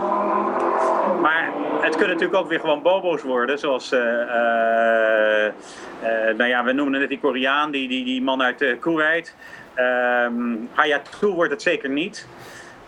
[1.25, 1.51] Maar
[1.81, 3.59] het kunnen natuurlijk ook weer gewoon bobo's worden.
[3.59, 5.53] Zoals, eh, eh, eh,
[6.37, 9.35] nou ja, we noemden net die Koreaan, die, die, die man uit uh, Kuwait.
[9.73, 10.33] Ehm
[10.73, 12.27] Hayatou wordt het zeker niet.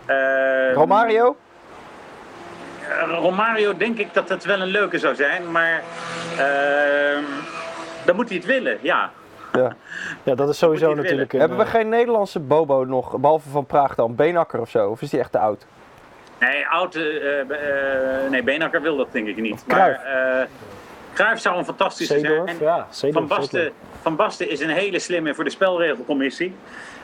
[0.06, 1.36] Ehm, Romario?
[3.20, 5.50] Romario denk ik dat het wel een leuke zou zijn.
[5.50, 5.82] Maar
[6.38, 7.24] ehm,
[8.04, 9.10] dan moet hij het willen, ja.
[9.52, 9.76] Ja.
[10.22, 13.94] Ja, dat is sowieso natuurlijk een, Hebben we geen Nederlandse Bobo nog, behalve van Praag
[13.94, 14.14] dan?
[14.14, 14.90] Beenakker of zo?
[14.90, 15.66] Of is die echt te oud?
[16.38, 19.64] Nee, oud, eh, eh, nee, Beenhakker wil dat denk ik niet.
[19.66, 20.02] Cruijff.
[20.04, 22.58] Maar eh zou een fantastische Zeedorf, zijn.
[22.60, 23.38] ja, Zeedorf Van.
[23.38, 23.72] Basten,
[24.02, 26.54] Van Basten is een hele slimme voor de spelregelcommissie.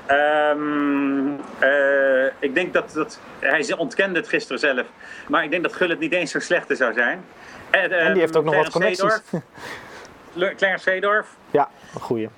[0.07, 1.29] Ehm,
[1.59, 4.87] eh, ik denk dat, dat hij ontkende het gisteren zelf,
[5.29, 7.25] maar ik denk dat Gullit niet eens zo slechte zou zijn.
[7.71, 9.21] En, En die heeft ook nog wat connecties.
[10.57, 11.29] Clarence Seedorf.
[11.51, 12.29] Ja, een goeie.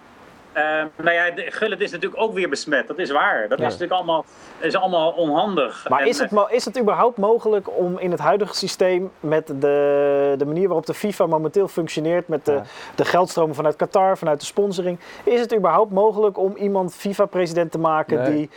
[0.57, 2.87] Ehm, nou ja, de- Gullit is natuurlijk ook weer besmet.
[2.87, 3.49] Dat is waar.
[3.49, 3.65] Dat Ja.
[3.65, 4.25] is natuurlijk allemaal,
[4.59, 5.87] is allemaal onhandig.
[5.89, 10.35] Maar En, is het, is het überhaupt mogelijk om in het huidige systeem met de,
[10.39, 12.63] de manier waarop de FIFA momenteel functioneert, met de, Ja.
[12.95, 17.79] de geldstromen vanuit Qatar, vanuit de sponsoring, is het überhaupt mogelijk om iemand FIFA-president te
[17.79, 18.33] maken Nee.
[18.33, 18.51] die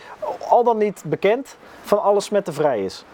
[0.49, 3.05] al dan niet bekend van alle smetten vrij is?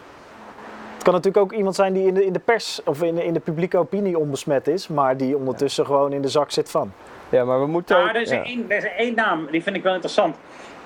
[0.94, 3.26] Het kan natuurlijk ook iemand zijn die in de, in de pers of in de,
[3.26, 6.92] in de publieke opinie onbesmet is, maar die ondertussen gewoon in de zak zit van.
[7.36, 8.44] Ja, maar we moeten Nou, er is, ja.
[8.44, 10.36] één, er is één naam, die vind ik wel interessant.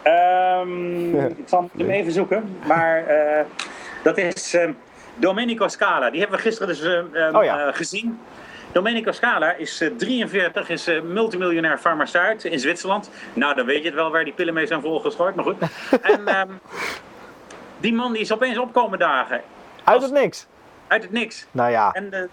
[0.01, 1.25] Ehm, Ja.
[1.43, 2.57] Ik zal hem even zoeken.
[2.67, 3.45] Maar eh,
[4.03, 4.69] dat is eh,
[5.15, 6.09] Domenico Scala.
[6.09, 7.67] Die hebben we gisteren dus eh, eh, Oh ja.
[7.67, 8.19] eh, gezien.
[8.71, 13.09] Domenico Scala is eh, 43, is eh, multimiljonair farmaceut in Zwitserland.
[13.33, 15.57] Nou, dan weet je het wel waar die pillen mee zijn volgeschooid, maar goed.
[16.01, 16.49] en ehm,
[17.79, 19.41] die man die is opeens opkomen dagen.
[19.83, 20.47] Uit het niks.
[20.87, 21.45] Uit het niks.
[21.51, 22.29] Nou ja, En,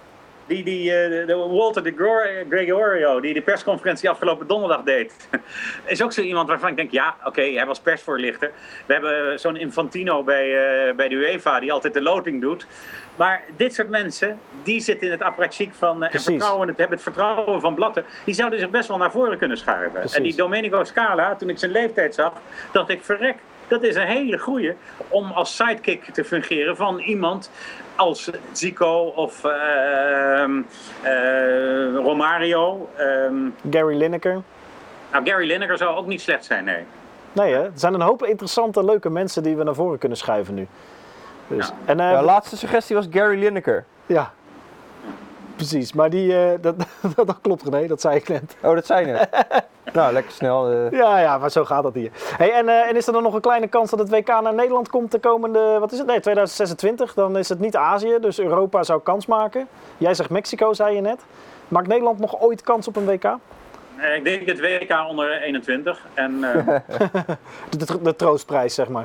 [0.46, 5.28] die, die eh, de Walter de Gregor- Gregorio, die de persconferentie afgelopen donderdag deed,
[5.86, 8.50] is ook zo iemand waarvan ik denk, ja, oké, hij was persvoorlichter.
[8.86, 10.44] We hebben zo'n Infantino bij,
[10.88, 12.66] eh, bij de UEFA die altijd de loting doet.
[13.16, 16.26] Maar dit soort mensen, die zitten in het apparatchik van eh, en Precies.
[16.26, 18.04] vertrouwen, het, hebben het vertrouwen van Blatter.
[18.24, 19.90] Die zouden zich best wel naar voren kunnen schuiven.
[19.92, 20.16] Precies.
[20.16, 22.32] En die Domenico Scala, toen ik zijn leeftijd zag,
[22.72, 23.36] dacht ik, verrek,
[23.68, 24.74] dat is een hele goeie
[25.08, 27.50] om als sidekick te fungeren van iemand
[27.96, 30.62] als Zico of ehm,
[31.02, 32.88] eh, Romario.
[32.96, 33.34] Ehm,
[33.70, 34.42] Gary Lineker.
[35.12, 36.84] nou, Gary Lineker zou ook niet slecht zijn, nee.
[37.32, 37.62] Nee, hè?
[37.62, 40.66] er zijn een hoop interessante, leuke mensen die we naar voren kunnen schuiven nu.
[41.46, 41.74] Dus, Ja.
[41.84, 43.84] En, eh, Ja, laatste suggestie was Gary Lineker.
[44.06, 44.32] ja.
[45.56, 46.74] Precies, maar die, eh, dat,
[47.16, 48.56] dat klopt René, dat zei ik net.
[48.62, 49.28] Oh, dat zijn het.
[49.96, 50.70] nou, lekker snel.
[50.70, 50.90] eh.
[50.90, 52.10] Ja, ja, maar zo gaat dat hier.
[52.36, 54.54] Hey, en, eh, en is er dan nog een kleine kans dat het WK naar
[54.54, 56.06] Nederland komt de komende, wat is het?
[56.06, 57.14] Nee, 2026.
[57.14, 59.68] Dan is het niet Azië, dus Europa zou kans maken.
[59.98, 61.20] Jij zegt Mexico, zei je net.
[61.68, 63.36] Maakt Nederland nog ooit kans op een WK?
[63.96, 66.00] Eh, Ik denk het WK onder 21.
[66.14, 66.66] En eh,
[67.70, 69.04] De, de, de troostprijs, zeg maar.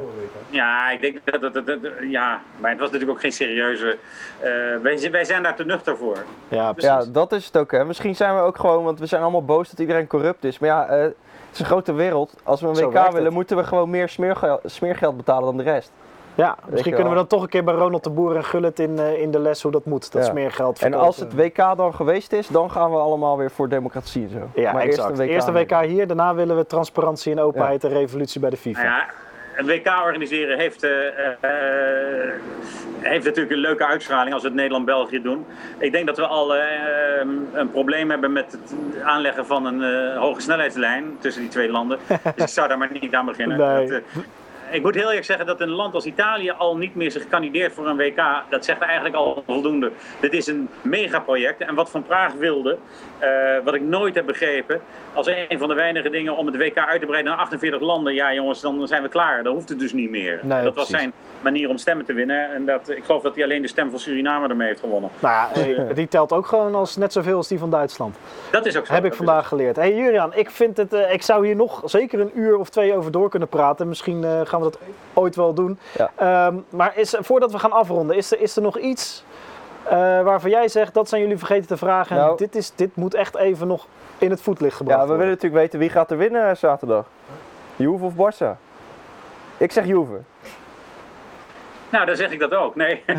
[0.50, 1.80] ja, ik denk dat, dat, dat- dat-
[2.10, 3.98] ja, maar het was natuurlijk ook geen serieuze.
[4.40, 4.50] eh,
[4.82, 6.18] wij, wij zijn daar te nuchter voor.
[6.48, 6.90] Ja, precies.
[6.92, 7.72] Ja, dat is het ook.
[7.72, 7.86] Hè.
[7.86, 10.60] Misschien zijn we ook gewoon, want we zijn allemaal boos dat iedereen corrupt is.
[10.60, 11.14] Maar ja, eh, het
[11.54, 12.34] is een grote wereld.
[12.44, 13.34] Als we een Zo WK willen, het.
[13.34, 15.92] moeten we gewoon meer smeergeld, smeergeld betalen dan de rest.
[16.36, 19.00] Ja, misschien kunnen we dan toch een keer bij Ronald de Boer en Gullit in,
[19.00, 20.12] eh, in de les hoe dat moet.
[20.12, 20.30] Dat Ja.
[20.32, 21.06] smeergeld En verkopen.
[21.06, 24.62] als het WK dan geweest is, dan gaan we allemaal weer voor democratie en zo.
[24.62, 25.20] Ja, maar exact.
[25.20, 28.82] Eerst een WK, hier, daarna willen we transparentie en openheid en revolutie bij de FIFA.
[28.84, 29.06] Nou ja,
[29.58, 32.34] een WK organiseren heeft, eh, eh,
[33.00, 35.46] heeft natuurlijk een leuke uitstraling als we het Nederland-België doen.
[35.78, 36.56] Ik denk dat we al
[37.54, 38.74] een probleem hebben met het
[39.04, 41.98] aanleggen van een eh, hoge snelheidslijn tussen die twee landen.
[42.36, 43.58] dus ik zou daar maar niet aan beginnen.
[43.58, 43.88] Nee.
[43.88, 44.22] Dat, eh,
[44.72, 47.74] ik moet heel eerlijk zeggen dat een land als Italië al niet meer zich kandideert
[47.74, 48.22] voor een WK.
[48.50, 49.92] Dat zegt eigenlijk al voldoende.
[50.20, 51.62] Dit is een megaproject.
[51.62, 52.78] En wat Van Praag wilde,
[53.20, 53.30] eh,
[53.64, 54.82] wat ik nooit heb begrepen,
[55.14, 58.14] als een van de weinige dingen om het WK uit te breiden naar 48 landen,
[58.14, 59.44] ja jongens, dan zijn we klaar.
[59.44, 60.40] Dan hoeft het dus niet meer.
[60.44, 62.54] Nee, dat was zijn manier om stemmen te winnen.
[62.54, 65.10] En dat, ik geloof dat hij alleen de stem van Suriname ermee heeft gewonnen.
[65.20, 68.16] Nou ja, die telt ook gewoon als net zoveel als die van Duitsland.
[68.52, 68.94] Dat is ook zo.
[68.94, 69.76] Heb ik vandaag geleerd.
[69.76, 72.96] Hey Jurian, ik, vind het, eh, ik zou hier nog zeker een uur of twee
[72.96, 73.88] over door kunnen praten.
[73.88, 74.78] Misschien eh, gaan we dat
[75.14, 75.80] ooit wel doen.
[75.98, 76.12] Ja.
[76.16, 79.24] Ehm, maar is, voordat we gaan afronden, is er, is er nog iets
[79.84, 82.16] eh, waarvan jij zegt, dat zijn jullie vergeten te vragen.
[82.18, 82.38] en Nou.
[82.38, 83.88] dit, is, dit moet echt even nog
[84.18, 85.44] in het voetlicht gebracht Ja, we willen worden.
[85.44, 87.06] natuurlijk weten wie gaat er winnen eh, zaterdag.
[87.76, 88.58] Juve of Barça?
[89.58, 90.20] Ik zeg Juve.
[91.96, 92.76] Nou, dan zeg ik dat ook.
[92.76, 93.04] Nee.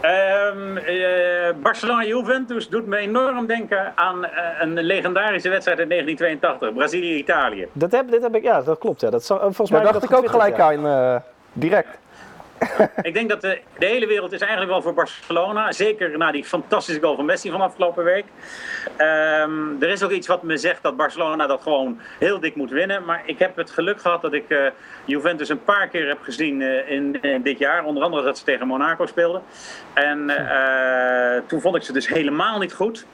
[0.00, 7.66] Ehm, eh, Barcelona-Juventus doet me enorm denken aan eh, een legendarische wedstrijd in 1982, Brazilië-Italië.
[7.72, 9.00] Dat heb, dit heb ik, ja, dat klopt.
[9.00, 9.10] Ja.
[9.10, 11.16] Dat, zou- volgens mij dacht ik ook gelijk aan, eh,
[11.52, 11.98] direct.
[13.02, 15.72] Ik denk dat de, hele wereld is eigenlijk wel voor Barcelona.
[15.72, 18.24] Zeker na die fantastische goal van Messi van afgelopen week.
[18.96, 22.70] Ehm, er is ook iets wat me zegt dat Barcelona dat gewoon heel dik moet
[22.70, 23.04] winnen.
[23.04, 24.66] Maar ik heb het geluk gehad dat ik eh,
[25.04, 27.84] Juventus een paar keer heb gezien eh, in, in dit jaar.
[27.84, 29.42] Onder andere dat ze tegen Monaco speelden.
[29.94, 33.06] En eh, toen vond ik ze dus helemaal niet goed.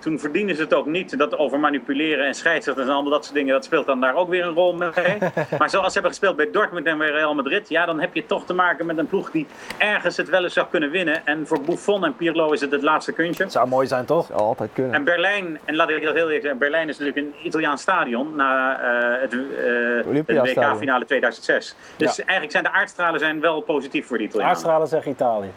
[0.00, 1.18] Toen verdienen ze het ook niet.
[1.18, 4.28] Dat over manipuleren en scheidsrechters en allemaal dat soort dingen, dat speelt dan daar ook
[4.28, 4.90] weer een rol mee.
[5.58, 8.26] maar zoals ze hebben gespeeld bij Dortmund en bij Real Madrid, ja, dan heb je
[8.26, 9.46] toch te maken met een ploeg die
[9.78, 11.26] ergens het wel eens zou kunnen winnen.
[11.26, 13.44] En voor Buffon en Pirlo is het het laatste kunstje.
[13.44, 13.50] ja.
[13.50, 14.26] Zou mooi zijn, toch?
[14.26, 14.94] Zou altijd kunnen.
[14.94, 18.36] En Berlijn, en laat ik dat heel eerlijk zeggen, Berlijn is natuurlijk een Italiaans stadion
[18.36, 21.74] na eh, het, eh, het WK-finale 2006.
[21.96, 24.54] Dus eigenlijk zijn de aardstralen zijn wel positief voor de Italianen.
[24.54, 25.50] Aardstralen zegt Italië.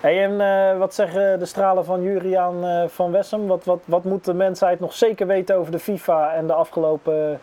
[0.00, 3.46] Hey, en eh, wat zeggen de stralen van Juriaan eh, van Wessem?
[3.46, 7.40] Wat, wat, wat moet de mensheid nog zeker weten over de FIFA en de afgelopen,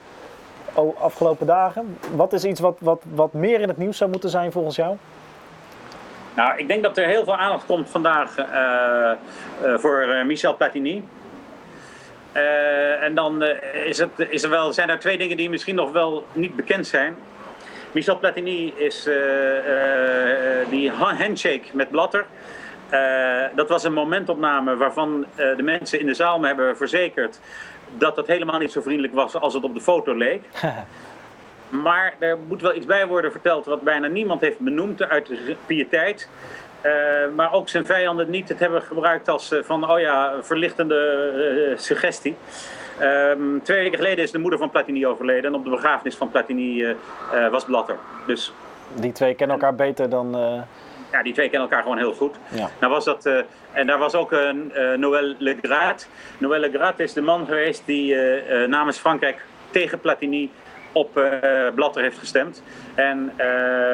[0.74, 1.98] oh, afgelopen dagen?
[2.16, 4.96] Wat is iets wat, wat, wat meer in het nieuws zou moeten zijn volgens jou?
[6.36, 9.12] Nou, ik denk dat er heel veel aandacht komt vandaag eh,
[9.78, 11.08] voor Michel Platini.
[13.02, 13.44] En dan
[13.86, 16.88] is het, is er wel, zijn er twee dingen die misschien nog wel niet bekend
[16.88, 17.16] zijn.
[17.92, 19.10] Michel Platini is
[20.70, 22.26] die ha- handshake met Blatter.
[22.96, 27.40] Eh, dat was een momentopname waarvan eh, de mensen in de zaal me hebben verzekerd
[27.98, 30.44] dat dat helemaal niet zo vriendelijk was als het op de foto leek.
[31.70, 35.56] Maar er moet wel iets bij worden verteld wat bijna niemand heeft benoemd uit de
[35.66, 36.30] piëteit.
[36.82, 36.92] Eh,
[37.36, 42.36] maar ook zijn vijanden niet het hebben gebruikt als van, oh ja, verlichtende suggestie.
[43.00, 46.30] Ehm, twee weken geleden is de moeder van Platini overleden en op de begrafenis van
[46.30, 46.96] Platini
[47.52, 47.96] was Blatter.
[48.28, 48.54] Dus
[48.94, 50.36] Die twee kennen elkaar beter dan.
[51.16, 52.36] Ja, die twee kennen elkaar gewoon heel goed.
[52.50, 52.70] Ja.
[52.80, 53.40] Nou was dat, eh,
[53.72, 56.08] en daar was ook een eh Noël Le Grat.
[56.38, 60.52] Noël Le Grat is de man geweest die eh, namens Frankrijk tegen Platini
[60.92, 61.28] op uh,
[61.76, 62.64] Blatter heeft gestemd.
[62.94, 63.44] En uh,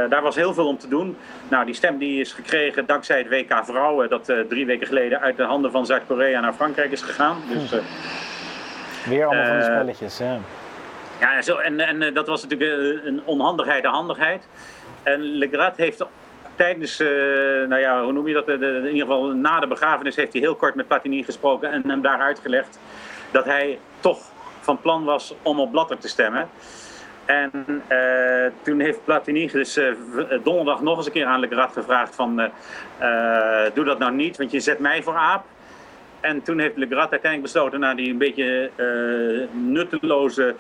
[0.10, 1.18] daar was heel veel om te doen.
[1.48, 5.20] Nou, die stem die is gekregen dankzij het WK Vrouwen, dat uh, drie weken geleden
[5.20, 7.38] uit de handen van Zuid-Korea naar Frankrijk is gegaan.
[7.50, 7.74] Dus,
[9.06, 10.38] Weer allemaal van die spelletjes, ja.
[11.20, 14.48] Ja, zo, en, en dat was natuurlijk een onhandigheid, een handigheid.
[15.04, 16.06] En Legrat heeft
[16.62, 17.08] tijdens, uh,
[17.68, 20.56] nou ja, hoe noem je dat, in ieder geval na de begrafenis heeft hij heel
[20.56, 22.80] kort met Platini gesproken en hem daar uitgelegd
[23.32, 24.20] dat hij toch
[24.60, 26.50] van plan was om op Blatter te stemmen.
[27.26, 27.52] En
[27.90, 29.94] uh, toen heeft Platini dus uh,
[30.44, 32.52] donderdag nog eens een keer aan Legrat gevraagd van
[33.74, 35.46] doe dat nou niet, want je zet mij voor aap.
[36.20, 38.70] En toen heeft Legrat uiteindelijk besloten, na die een beetje
[39.52, 40.56] nutteloze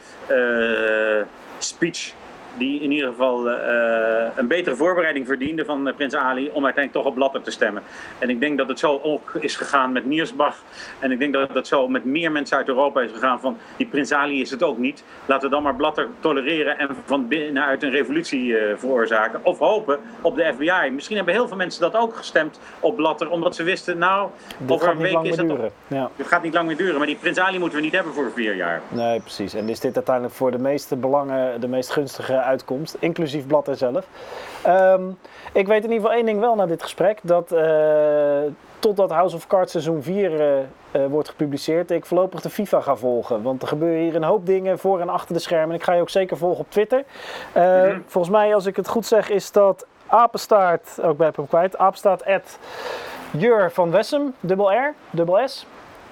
[1.57, 2.13] speech
[2.57, 3.55] die in ieder geval uh,
[4.35, 7.83] een betere voorbereiding verdiende van uh, Prins Ali om uiteindelijk toch op Blatter te stemmen.
[8.19, 10.57] En ik denk dat het zo ook is gegaan met Niersbach.
[10.99, 13.87] En ik denk dat het zo met meer mensen uit Europa is gegaan van die
[13.87, 15.03] Prins Ali is het ook niet.
[15.25, 19.39] Laten we dan maar Blatter tolereren en van binnenuit een revolutie uh, veroorzaken.
[19.43, 20.89] Of hopen op de FBI.
[20.91, 24.71] Misschien hebben heel veel mensen dat ook gestemd op Blatter omdat ze wisten nou Dit
[24.71, 25.71] over gaat een niet week lang is meer het duren.
[25.87, 26.09] Ja.
[26.15, 28.31] Het gaat niet lang meer duren, maar die Prins Ali moeten we niet hebben voor
[28.35, 28.81] vier jaar.
[28.87, 29.53] Nee, precies.
[29.53, 34.07] En is dit uiteindelijk voor de meeste belangen de meest gunstige uitkomst, inclusief Blatter zelf.
[34.67, 35.17] Um,
[35.53, 38.39] ik weet in ieder geval één ding wel na dit gesprek, dat uh,
[38.79, 40.57] totdat House of Cards seizoen 4 uh,
[40.91, 43.41] uh, wordt gepubliceerd, ik voorlopig de FIFA ga volgen.
[43.41, 45.75] Want er gebeuren hier een hoop dingen voor en achter de schermen.
[45.75, 47.03] Ik ga je ook zeker volgen op Twitter.
[47.55, 48.03] Mm -hmm.
[48.07, 51.77] Volgens mij, als ik het goed zeg, is dat apenstaart, ook oh, bij hem kwijt,
[51.77, 52.59] apenstaart at
[53.31, 55.65] Jur van Wessem, dubbel R, dubbel S.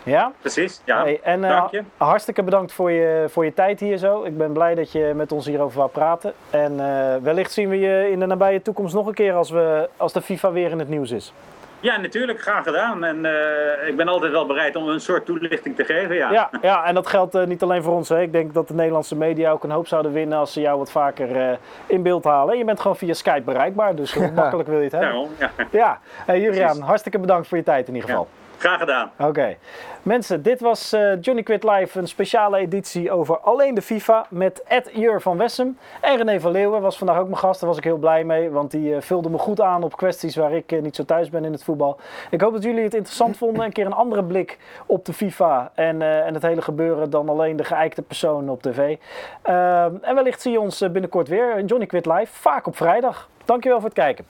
[0.03, 0.31] Ja?
[0.39, 1.01] Precies, ja.
[1.01, 1.83] Hey, en uh, Dank je.
[1.97, 4.23] hartstikke bedankt voor je, voor je tijd hier zo.
[4.23, 6.33] Ik ben blij dat je met ons hierover wou praten.
[6.49, 9.89] En uh, wellicht zien we je in de nabije toekomst nog een keer als, we,
[9.97, 11.33] als de FIFA weer in het nieuws is.
[11.81, 12.41] Ja, natuurlijk.
[12.41, 13.03] Graag gedaan.
[13.03, 16.31] En uh, ik ben altijd wel bereid om een soort toelichting te geven, ja.
[16.31, 18.09] Ja, ja en dat geldt uh, niet alleen voor ons.
[18.09, 18.21] Hè.
[18.21, 20.91] Ik denk dat de Nederlandse media ook een hoop zouden winnen als ze jou wat
[20.91, 21.51] vaker uh,
[21.85, 22.57] in beeld halen.
[22.57, 25.09] Je bent gewoon via Skype bereikbaar, dus hoe makkelijk wil je het hebben?
[25.09, 25.51] Daarom, ja.
[25.71, 28.27] Ja, hey, Juriaan, hartstikke bedankt voor je tijd in ieder geval.
[28.31, 28.48] Ja.
[28.59, 29.11] Graag gedaan.
[29.17, 29.29] Oké.
[29.29, 29.57] Okay.
[30.03, 34.63] Mensen, dit was uh, Johnny Quit Live, een speciale editie over alleen de FIFA met
[34.63, 35.77] Ed Jur van Wessem.
[36.01, 38.49] En René van Leeuwen was vandaag ook mijn gast, daar was ik heel blij mee,
[38.49, 41.29] want die uh, vulde me goed aan op kwesties waar ik uh, niet zo thuis
[41.29, 41.99] ben in het voetbal.
[42.29, 45.71] Ik hoop dat jullie het interessant vonden, een keer een andere blik op de FIFA
[45.75, 48.97] en, en het hele gebeuren dan alleen de geëikte personen op tv.
[49.41, 53.29] Ehm, en wellicht zie je ons binnenkort weer, Johnny Quit Live, vaak op vrijdag.
[53.45, 54.25] Dankjewel voor het kijken.